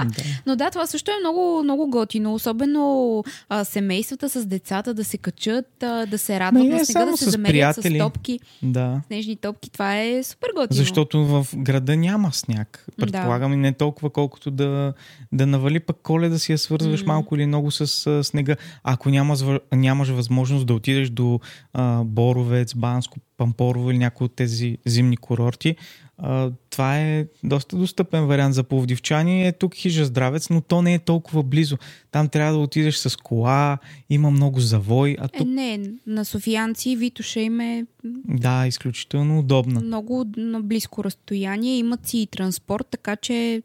Да. 0.05 0.23
Но 0.45 0.55
да, 0.55 0.69
това 0.69 0.87
също 0.87 1.11
е 1.11 1.19
много, 1.19 1.63
много 1.63 1.89
готино. 1.89 2.33
Особено 2.33 3.23
а, 3.49 3.63
семействата 3.65 4.29
с 4.29 4.45
децата 4.45 4.93
да 4.93 5.03
се 5.03 5.17
качат, 5.17 5.83
а, 5.83 6.05
да 6.05 6.17
се 6.17 6.39
радват 6.39 6.67
на 6.67 6.85
снега, 6.85 7.05
да 7.05 7.17
се 7.17 7.29
замерят 7.29 7.51
приятели. 7.53 7.95
с 7.95 7.99
топки, 7.99 8.39
да. 8.63 9.01
снежни 9.07 9.35
топки. 9.35 9.69
Това 9.69 9.97
е 9.97 10.23
супер 10.23 10.49
готино. 10.55 10.77
Защото 10.77 11.25
в 11.25 11.47
града 11.55 11.95
няма 11.97 12.33
сняг. 12.33 12.85
Предполагам 12.97 13.53
и 13.53 13.57
не 13.57 13.73
толкова, 13.73 14.09
колкото 14.09 14.51
да, 14.51 14.93
да 15.31 15.47
навали 15.47 15.79
пък 15.79 15.97
коледа 16.03 16.39
си 16.39 16.51
я 16.51 16.57
свързваш 16.57 17.01
М. 17.01 17.13
малко 17.13 17.35
или 17.35 17.45
много 17.45 17.71
с 17.71 18.07
а, 18.07 18.23
снега. 18.23 18.55
Ако 18.83 19.09
нямаш, 19.09 19.39
въ- 19.39 19.59
нямаш 19.75 20.09
възможност 20.09 20.67
да 20.67 20.73
отидеш 20.73 21.09
до 21.09 21.39
а, 21.73 22.03
Боровец, 22.03 22.75
Банско, 22.75 23.17
Пампорово 23.39 23.91
или 23.91 23.97
някой 23.97 24.25
от 24.25 24.35
тези 24.35 24.77
зимни 24.85 25.17
курорти, 25.17 25.75
а, 26.17 26.51
това 26.69 26.99
е 26.99 27.25
доста 27.43 27.77
достъпен 27.77 28.25
вариант 28.25 28.55
за 28.55 28.63
пловдивчани. 28.63 29.47
Е 29.47 29.51
тук 29.51 29.75
хижа 29.75 30.05
здравец, 30.05 30.49
но 30.49 30.61
то 30.61 30.81
не 30.81 30.93
е 30.93 30.99
толкова 30.99 31.43
близо. 31.43 31.77
Там 32.11 32.29
трябва 32.29 32.53
да 32.53 32.59
отидеш 32.59 32.95
с 32.95 33.17
кола, 33.17 33.77
има 34.09 34.31
много 34.31 34.59
завой, 34.59 35.15
а 35.19 35.25
Е, 35.25 35.37
тук 35.37 35.47
не, 35.47 35.79
на 36.07 36.25
софиянци 36.25 36.95
Витоша 36.95 37.39
им 37.39 37.59
е 37.59 37.85
да, 38.27 38.67
изключително 38.67 39.39
удобно. 39.39 39.81
много 39.81 40.25
на 40.37 40.61
близко 40.61 41.03
разстояние. 41.03 41.77
Имат 41.77 42.07
си 42.07 42.17
и 42.17 42.27
транспорт, 42.27 42.87
така 42.91 43.15
че 43.15 43.61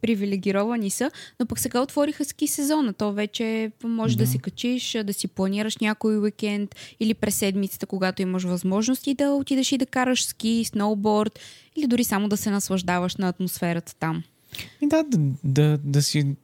привилегировани 0.00 0.90
са, 0.90 1.10
но 1.40 1.46
пък 1.46 1.58
сега 1.58 1.80
отвориха 1.80 2.24
ски 2.24 2.46
сезона. 2.46 2.92
То 2.92 3.12
вече 3.12 3.72
може 3.84 4.16
да, 4.16 4.24
Да. 4.24 4.30
се 4.30 4.38
качиш, 4.38 4.96
да 5.04 5.12
си 5.12 5.28
планираш 5.28 5.76
някой 5.76 6.18
уикенд 6.18 6.74
или 7.00 7.14
през 7.14 7.34
седмицата, 7.34 7.86
когато 7.86 8.22
имаш 8.22 8.44
възможности 8.44 9.14
да 9.14 9.30
отидеш 9.30 9.72
и 9.72 9.78
да 9.78 9.86
караш 9.86 10.24
ски, 10.24 10.64
сноуборд 10.64 11.38
или 11.76 11.86
дори 11.86 12.04
само 12.04 12.28
да 12.28 12.36
се 12.36 12.50
наслаждаваш 12.50 13.16
на 13.16 13.28
атмосферата 13.28 13.94
там. 13.94 14.22
И 14.82 14.88
да, 14.88 15.02
да, 15.02 15.18
да, 15.44 15.78
да 15.84 16.02
си 16.02 16.36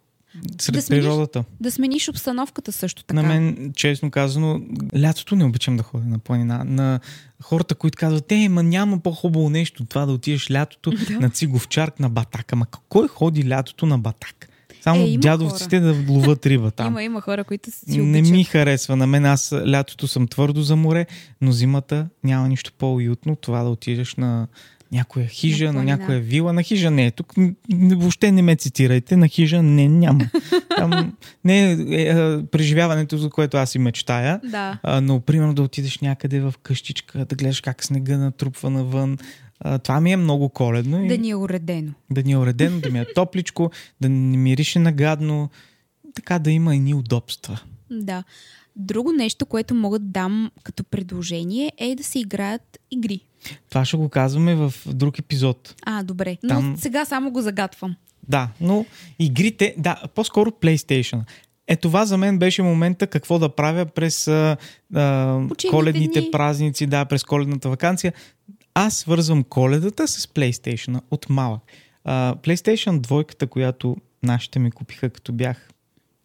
сред 0.59 0.75
Да 0.75 0.83
смениш- 0.83 1.03
природата. 1.03 1.45
Да 1.61 1.71
смениш 1.71 2.09
обстановката 2.09 2.73
също 2.73 3.05
така. 3.05 3.23
На 3.23 3.29
мен, 3.29 3.73
честно 3.77 4.11
казано, 4.11 4.61
лятото 4.97 5.37
не 5.37 5.45
обичам 5.45 5.77
да 5.77 5.83
ходя 5.83 6.05
на 6.05 6.19
планина. 6.19 6.65
На 6.65 7.01
хората, 7.43 7.75
които 7.75 7.99
казват, 7.99 8.33
е, 8.33 8.49
ма 8.49 8.63
няма 8.63 8.99
по-хубаво 8.99 9.51
нещо, 9.51 9.83
от 9.83 9.89
това 9.89 10.07
да 10.07 10.13
отидеш 10.13 10.51
лятото 10.51 10.91
Да. 11.09 11.21
на 11.21 11.31
Циговчарк 11.31 12.01
на 12.01 12.11
Батак. 12.11 12.53
Ама 12.53 12.67
кой 12.89 13.09
ходи 13.09 13.49
лятото 13.49 13.87
на 13.87 13.99
Батак? 13.99 14.49
Само 14.83 15.03
Е, 15.03 15.17
дядовците 15.19 15.81
да 15.81 15.97
ловат 16.09 16.47
риба 16.47 16.71
там. 16.71 16.87
Има, 16.87 17.03
има 17.03 17.21
хора, 17.21 17.45
които 17.45 17.71
си 17.71 17.99
не 17.99 18.19
обичат. 18.19 18.33
ми 18.33 18.45
харесва. 18.45 18.97
На 18.97 19.07
мен 19.07 19.25
аз 19.25 19.53
лятото 19.67 20.09
съм 20.09 20.29
твърдо 20.29 20.63
за 20.63 20.77
море, 20.77 21.07
но 21.41 21.53
зимата 21.53 22.07
няма 22.25 22.49
нищо 22.49 22.73
по-уютно. 22.73 23.37
Това 23.37 23.63
да 23.63 23.69
отидеш 23.71 24.15
на 24.15 24.47
някоя 24.93 25.27
хижа, 25.27 25.67
На 25.67 25.73
на, 25.73 25.85
някоя 25.85 26.21
вила. 26.21 26.53
На 26.53 26.63
хижа 26.63 26.91
не 26.91 27.07
е. 27.07 27.11
Тук 27.11 27.35
въобще 27.73 28.33
не 28.33 28.43
ме 28.43 28.57
цитирайте. 28.57 29.17
На 29.17 29.29
хижа 29.29 29.63
не, 29.63 29.89
няма. 29.89 30.31
Там 30.77 31.15
не 31.45 31.73
е, 31.73 31.73
е, 31.73 32.03
е 32.03 32.47
преживяването, 32.47 33.19
за 33.19 33.31
което 33.31 33.57
аз 33.57 33.75
и 33.75 33.79
мечтая. 33.79 34.41
Да. 34.45 34.79
А, 34.83 35.01
но, 35.01 35.21
примерно, 35.21 35.55
да 35.55 35.63
отидеш 35.63 35.99
някъде 35.99 36.41
в 36.41 36.55
къщичка, 36.63 37.25
да 37.25 37.37
гледаш 37.37 37.61
как 37.61 37.85
снега 37.85 38.19
натрупва 38.19 38.71
навън. 38.71 39.19
А, 39.61 39.79
това 39.79 40.01
ми 40.01 40.13
е 40.13 40.17
много 40.17 40.49
коледно. 40.49 41.07
Да 41.09 41.19
ни 41.19 41.31
е 41.31 41.37
уредено. 41.37 41.93
да 42.11 42.23
ни 42.23 42.33
е 42.33 42.39
уредено, 42.39 42.81
да 42.81 42.91
ми 42.91 42.99
е 42.99 43.07
топличко, 43.15 43.71
да 44.01 44.09
не 44.09 44.37
мирише 44.37 44.79
нагадно. 44.79 45.51
Така 46.15 46.39
да 46.39 46.51
има 46.51 46.75
и 46.75 46.79
ни 46.79 46.95
удобства. 46.95 47.61
Да. 47.91 48.25
Друго 48.77 49.13
нещо, 49.13 49.47
което 49.47 49.75
мога 49.75 49.99
да 49.99 50.07
дам 50.07 50.51
като 50.63 50.85
предложение 50.85 51.73
е 51.79 51.95
да 51.95 52.05
се 52.05 52.19
играят 52.19 52.79
игри. 52.91 53.21
Това 53.69 53.85
ще 53.85 53.97
го 53.97 54.09
казваме 54.09 54.55
в 54.55 54.75
друг 54.87 55.19
епизод. 55.19 55.75
А, 55.87 56.03
добре. 56.03 56.37
Но 56.43 56.49
Там- 56.49 56.77
сега 56.79 57.05
само 57.05 57.31
го 57.31 57.43
загатвам. 57.43 57.97
Да, 58.29 58.49
но 58.61 58.87
игрите, 59.19 59.75
да, 59.79 60.03
по-скоро 60.15 60.51
PlayStation. 60.51 61.21
Е, 61.67 61.77
това 61.77 62.07
за 62.07 62.17
мен 62.17 62.39
беше 62.39 62.63
момента 62.63 63.07
какво 63.07 63.39
да 63.39 63.49
правя 63.49 63.87
през 63.87 64.29
а, 64.29 64.57
а, 64.95 65.41
коледните 65.71 66.21
дни. 66.21 66.31
празници, 66.31 66.87
да, 66.87 67.05
през 67.05 67.25
коледната 67.25 67.69
вакансия. 67.69 68.13
Аз 68.75 68.97
свързвам 68.97 69.45
коледата 69.45 70.09
с 70.09 70.27
PlayStation 70.27 71.01
от 71.11 71.27
малък. 71.29 71.63
А, 72.05 72.35
PlayStation 72.35 73.01
двойката, 73.01 73.47
която 73.47 73.97
нашите 74.23 74.59
ми 74.59 74.71
купиха 74.71 75.11
като 75.11 75.33
бях, 75.33 75.69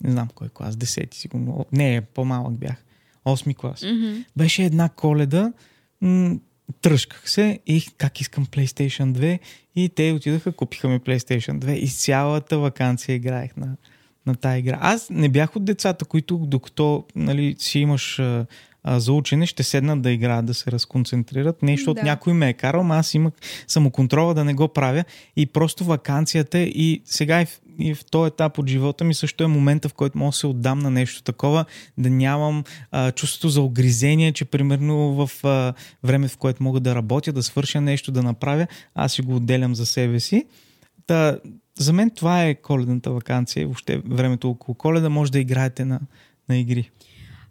не 0.03 0.11
знам 0.11 0.29
кой 0.35 0.49
клас, 0.49 0.75
10 0.75 1.13
сигурно, 1.13 1.65
не, 1.71 2.01
по-малък 2.01 2.53
бях, 2.53 2.83
8 3.25 3.55
клас. 3.55 3.81
Мгм. 3.83 4.23
Беше 4.37 4.63
една 4.63 4.89
коледа, 4.89 5.53
м- 6.01 6.39
тръжках 6.81 7.29
се 7.29 7.59
и 7.67 7.87
как 7.97 8.21
искам 8.21 8.45
PlayStation 8.45 9.11
2 9.11 9.39
и 9.75 9.89
те 9.89 10.11
отидаха, 10.11 10.51
купиха 10.51 10.87
ми 10.87 10.99
PlayStation 10.99 11.59
2 11.59 11.71
и 11.71 11.87
цялата 11.87 12.59
вакансия 12.59 13.15
играех 13.15 13.57
на, 13.57 13.75
на 14.25 14.35
тази 14.35 14.59
игра. 14.59 14.77
Аз 14.81 15.09
не 15.09 15.29
бях 15.29 15.55
от 15.55 15.65
децата, 15.65 16.05
които 16.05 16.37
докато 16.37 17.05
нали, 17.15 17.55
си 17.59 17.79
имаш 17.79 18.19
а, 18.19 18.45
а, 18.83 18.99
за 18.99 19.13
учене, 19.13 19.45
ще 19.45 19.63
седнат 19.63 20.01
да 20.01 20.11
играят, 20.11 20.45
да 20.45 20.53
се 20.53 20.71
разконцентрират. 20.71 21.63
Не, 21.63 21.77
защото 21.77 22.01
Да. 22.01 22.03
някой 22.03 22.33
ме 22.33 22.49
е 22.49 22.53
карал, 22.53 22.81
ама 22.81 22.97
аз 22.97 23.13
имах 23.13 23.33
самоконтрола 23.67 24.33
да 24.33 24.45
не 24.45 24.53
го 24.53 24.67
правя 24.67 25.03
и 25.35 25.45
просто 25.45 25.83
вакансията 25.83 26.59
и 26.59 27.01
сега 27.05 27.41
и 27.41 27.45
в, 27.45 27.61
и 27.79 27.95
в 27.95 28.05
този 28.05 28.27
етап 28.27 28.57
от 28.57 28.69
живота 28.69 29.03
ми 29.03 29.13
също 29.13 29.43
е 29.43 29.47
момента, 29.47 29.89
в 29.89 29.93
който 29.93 30.17
мога 30.17 30.29
да 30.29 30.37
се 30.37 30.47
отдам 30.47 30.79
на 30.79 30.89
нещо 30.89 31.23
такова, 31.23 31.65
да 31.97 32.09
нямам 32.09 32.63
а, 32.91 33.11
чувството 33.11 33.49
за 33.49 33.61
огризение, 33.61 34.31
че 34.31 34.45
примерно 34.45 35.27
в 35.27 35.45
а, 35.45 35.73
време, 36.03 36.27
в 36.27 36.37
което 36.37 36.63
мога 36.63 36.79
да 36.79 36.95
работя, 36.95 37.33
да 37.33 37.43
свърша 37.43 37.81
нещо, 37.81 38.11
да 38.11 38.23
направя, 38.23 38.67
аз 38.95 39.13
си 39.13 39.21
го 39.21 39.35
отделям 39.35 39.75
за 39.75 39.85
себе 39.85 40.19
си. 40.19 40.45
Та, 41.07 41.37
за 41.79 41.93
мен 41.93 42.09
това 42.09 42.45
е 42.45 42.55
коледната 42.55 43.11
вакансия, 43.11 43.65
въобще 43.65 44.01
времето 44.05 44.49
около 44.49 44.75
коледа, 44.75 45.09
може 45.09 45.31
да 45.31 45.39
играете 45.39 45.85
на, 45.85 45.99
на 46.49 46.57
игри. 46.57 46.91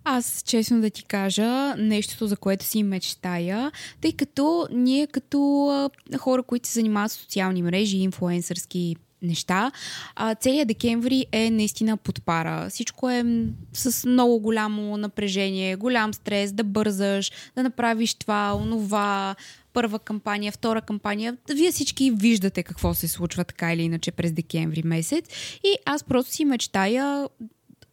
Аз, 0.05 0.43
честно 0.47 0.81
да 0.81 0.91
ти 0.91 1.05
кажа, 1.05 1.75
нещото, 1.79 2.27
за 2.27 2.37
което 2.37 2.65
си 2.65 2.83
мечтая, 2.83 3.73
тъй 4.01 4.13
като 4.13 4.69
ние 4.73 5.07
като 5.07 5.91
хора, 6.19 6.43
които 6.43 6.69
се 6.69 6.75
занимават 6.75 7.13
с 7.13 7.15
социални 7.15 7.63
мрежи, 7.63 7.97
инфлуенсърски 7.97 8.97
неща. 9.23 9.73
А, 10.17 10.35
целият 10.35 10.69
декември 10.69 11.27
е 11.33 11.51
наистина 11.51 11.97
подпара. 11.97 12.71
Всичко 12.71 13.11
е 13.11 13.25
с 13.73 14.09
много 14.09 14.41
голямо 14.41 14.97
напрежение, 14.97 15.77
голям 15.77 16.15
стрес, 16.15 16.53
да 16.53 16.65
бързаш, 16.65 17.33
да 17.57 17.63
направиш 17.63 18.15
това, 18.15 18.57
онова, 18.57 19.37
първа 19.73 19.99
кампания, 19.99 20.53
втора 20.53 20.81
кампания. 20.81 21.37
Вие 21.55 21.73
всички 21.73 22.11
виждате 22.11 22.63
какво 22.63 22.95
се 22.95 23.09
случва 23.09 23.45
така 23.45 23.73
или 23.73 23.83
иначе 23.83 24.13
през 24.13 24.33
декември 24.33 24.83
месец. 24.85 25.25
И 25.65 25.77
аз 25.85 26.05
просто 26.05 26.33
си 26.33 26.45
мечтая 26.45 27.29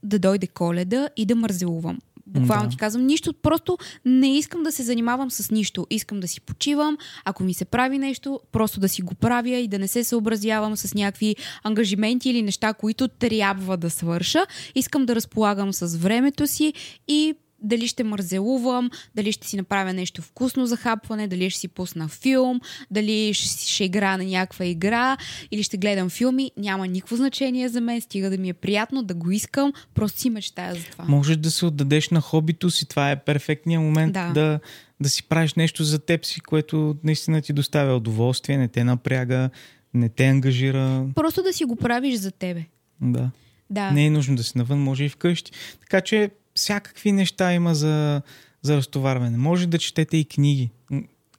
да 0.04 0.20
дойде 0.20 0.48
коледа 0.48 1.10
и 1.18 1.26
да 1.26 1.36
мързелувам. 1.36 2.00
Буквално 2.28 2.64
да. 2.64 2.70
ти 2.70 2.78
казвам 2.78 3.06
нищо, 3.06 3.34
просто 3.34 3.78
не 4.06 4.38
искам 4.38 4.64
да 4.64 4.72
се 4.72 4.84
занимавам 4.84 5.32
с 5.32 5.52
нищо. 5.52 5.88
Искам 5.90 6.20
да 6.20 6.28
си 6.28 6.42
почивам, 6.42 6.98
ако 7.26 7.44
ми 7.44 7.54
се 7.54 7.66
прави 7.66 7.98
нещо, 7.98 8.40
просто 8.52 8.80
да 8.80 8.90
си 8.90 9.02
го 9.02 9.16
правя 9.16 9.58
и 9.58 9.68
да 9.68 9.80
не 9.80 9.88
се 9.88 10.04
съобразявам 10.04 10.78
с 10.78 10.94
някакви 10.94 11.36
ангажименти 11.64 12.30
или 12.30 12.42
неща, 12.42 12.74
които 12.74 13.08
трябва 13.08 13.78
да 13.78 13.90
свърша. 13.90 14.46
Искам 14.76 15.06
да 15.06 15.16
разполагам 15.16 15.74
с 15.74 15.98
времето 15.98 16.48
си 16.48 16.74
и 17.08 17.36
дали 17.66 17.88
ще 17.88 18.04
мързелувам, 18.04 18.90
дали 19.16 19.32
ще 19.32 19.48
си 19.48 19.58
направя 19.58 19.94
нещо 19.94 20.22
вкусно 20.22 20.66
за 20.66 20.78
хапване, 20.78 21.28
дали 21.28 21.50
ще 21.50 21.60
си 21.60 21.68
пусна 21.68 22.08
филм, 22.08 22.60
дали 22.92 23.34
ще, 23.34 23.68
ще 23.68 23.84
игра 23.84 24.18
на 24.18 24.24
някаква 24.24 24.66
игра 24.66 25.18
или 25.52 25.64
ще 25.64 25.78
гледам 25.78 26.10
филми, 26.10 26.52
няма 26.58 26.88
никакво 26.88 27.16
значение 27.16 27.70
за 27.70 27.82
мен, 27.82 28.02
стига 28.02 28.30
да 28.30 28.38
ми 28.38 28.50
е 28.50 28.54
приятно, 28.54 29.04
да 29.04 29.14
го 29.14 29.32
искам, 29.32 29.74
просто 29.94 30.20
си 30.20 30.30
мечтая 30.30 30.76
за 30.76 30.84
това. 30.92 31.06
Можеш 31.06 31.38
да 31.38 31.52
се 31.52 31.66
отдадеш 31.66 32.10
на 32.10 32.22
хобито 32.22 32.70
си, 32.70 32.86
това 32.86 33.12
е 33.12 33.24
перфектният 33.24 33.84
момент 33.84 34.14
да, 34.14 34.32
да, 34.34 34.60
да 35.00 35.10
си 35.10 35.24
правиш 35.24 35.54
нещо 35.54 35.84
за 35.84 36.00
теб 36.00 36.26
си, 36.26 36.42
което 36.42 36.96
наистина 37.04 37.42
ти 37.42 37.54
доставя 37.54 37.96
удоволствие, 37.96 38.58
не 38.58 38.68
те 38.68 38.84
напряга, 38.84 39.50
не 39.94 40.10
те 40.10 40.26
ангажира. 40.26 41.06
Просто 41.16 41.44
да 41.44 41.54
си 41.54 41.66
го 41.66 41.76
правиш 41.76 42.16
за 42.16 42.32
тебе. 42.32 42.64
Да. 43.02 43.32
Да. 43.70 43.92
Не 43.92 44.06
е 44.06 44.10
нужно 44.10 44.36
да 44.36 44.44
си 44.44 44.58
навън, 44.58 44.80
може 44.80 45.04
и 45.04 45.10
вкъщи. 45.10 45.52
Така 45.80 46.02
че 46.02 46.30
всякакви 46.56 47.12
неща 47.12 47.54
има 47.54 47.76
за, 47.76 48.22
за 48.62 48.78
разтоварване. 48.78 49.38
Може 49.38 49.68
да 49.68 49.78
четете 49.78 50.18
и 50.18 50.26
книги. 50.26 50.70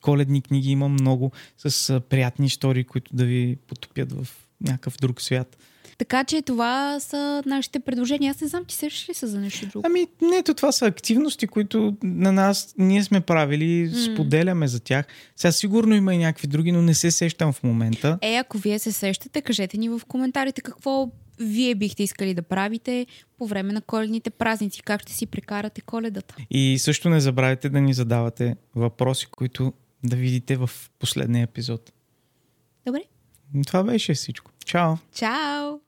Коледни 0.01 0.43
книги 0.43 0.71
има 0.71 0.89
много 0.89 1.33
с 1.59 2.01
приятни 2.01 2.47
истории, 2.47 2.85
които 2.85 3.17
да 3.17 3.25
ви 3.25 3.57
потопят 3.67 4.13
в 4.13 4.29
някакъв 4.61 4.97
друг 5.01 5.23
свят. 5.23 5.57
Така 5.99 6.25
че 6.25 6.43
това 6.43 7.01
са 7.01 7.43
нашите 7.47 7.81
предложения. 7.81 8.31
Аз 8.31 8.41
не 8.41 8.49
знам, 8.49 8.65
ти 8.65 8.75
сещаш 8.75 9.09
ли 9.09 9.15
са 9.15 9.27
за 9.27 9.41
нещо 9.41 9.67
друго? 9.67 9.87
Ами, 9.87 10.07
не, 10.23 10.43
то 10.43 10.55
това 10.55 10.73
са 10.73 10.87
активности, 10.87 11.47
които 11.47 11.97
на 12.03 12.33
нас 12.33 12.75
ние 12.79 13.05
сме 13.05 13.21
правили, 13.21 13.91
mm. 13.91 14.15
споделяме 14.15 14.69
за 14.69 14.81
тях. 14.81 15.07
Сега 15.37 15.53
сигурно 15.53 15.95
има 15.95 16.15
и 16.15 16.19
някакви 16.19 16.47
други, 16.47 16.73
но 16.73 16.83
не 16.83 16.95
се 16.95 17.11
сещам 17.11 17.53
в 17.53 17.63
момента. 17.63 18.19
Е, 18.23 18.37
ако 18.37 18.59
вие 18.59 18.79
се 18.79 18.93
сещате, 18.93 19.43
кажете 19.43 19.79
ни 19.79 19.89
в 19.89 20.01
коментарите 20.09 20.61
какво 20.61 21.11
вие 21.41 21.75
бихте 21.75 22.03
искали 22.03 22.35
да 22.35 22.43
правите 22.43 23.07
по 23.39 23.47
време 23.47 23.73
на 23.73 23.81
коледните 23.81 24.31
празници, 24.31 24.83
как 24.83 25.03
ще 25.03 25.13
си 25.13 25.27
прекарате 25.27 25.81
коледата. 25.81 26.35
И 26.51 26.79
също 26.79 27.09
не 27.09 27.21
забравяйте 27.21 27.69
да 27.69 27.81
ни 27.81 27.95
задавате 27.95 28.57
въпроси, 28.75 29.27
които 29.27 29.73
да 30.05 30.17
видите 30.17 30.57
в 30.57 30.71
последния 30.99 31.43
епизод. 31.43 31.93
Добре. 32.87 33.03
Това 33.67 33.83
беше 33.83 34.15
всичко. 34.15 34.51
Чао! 34.65 34.95
Чао! 35.15 35.86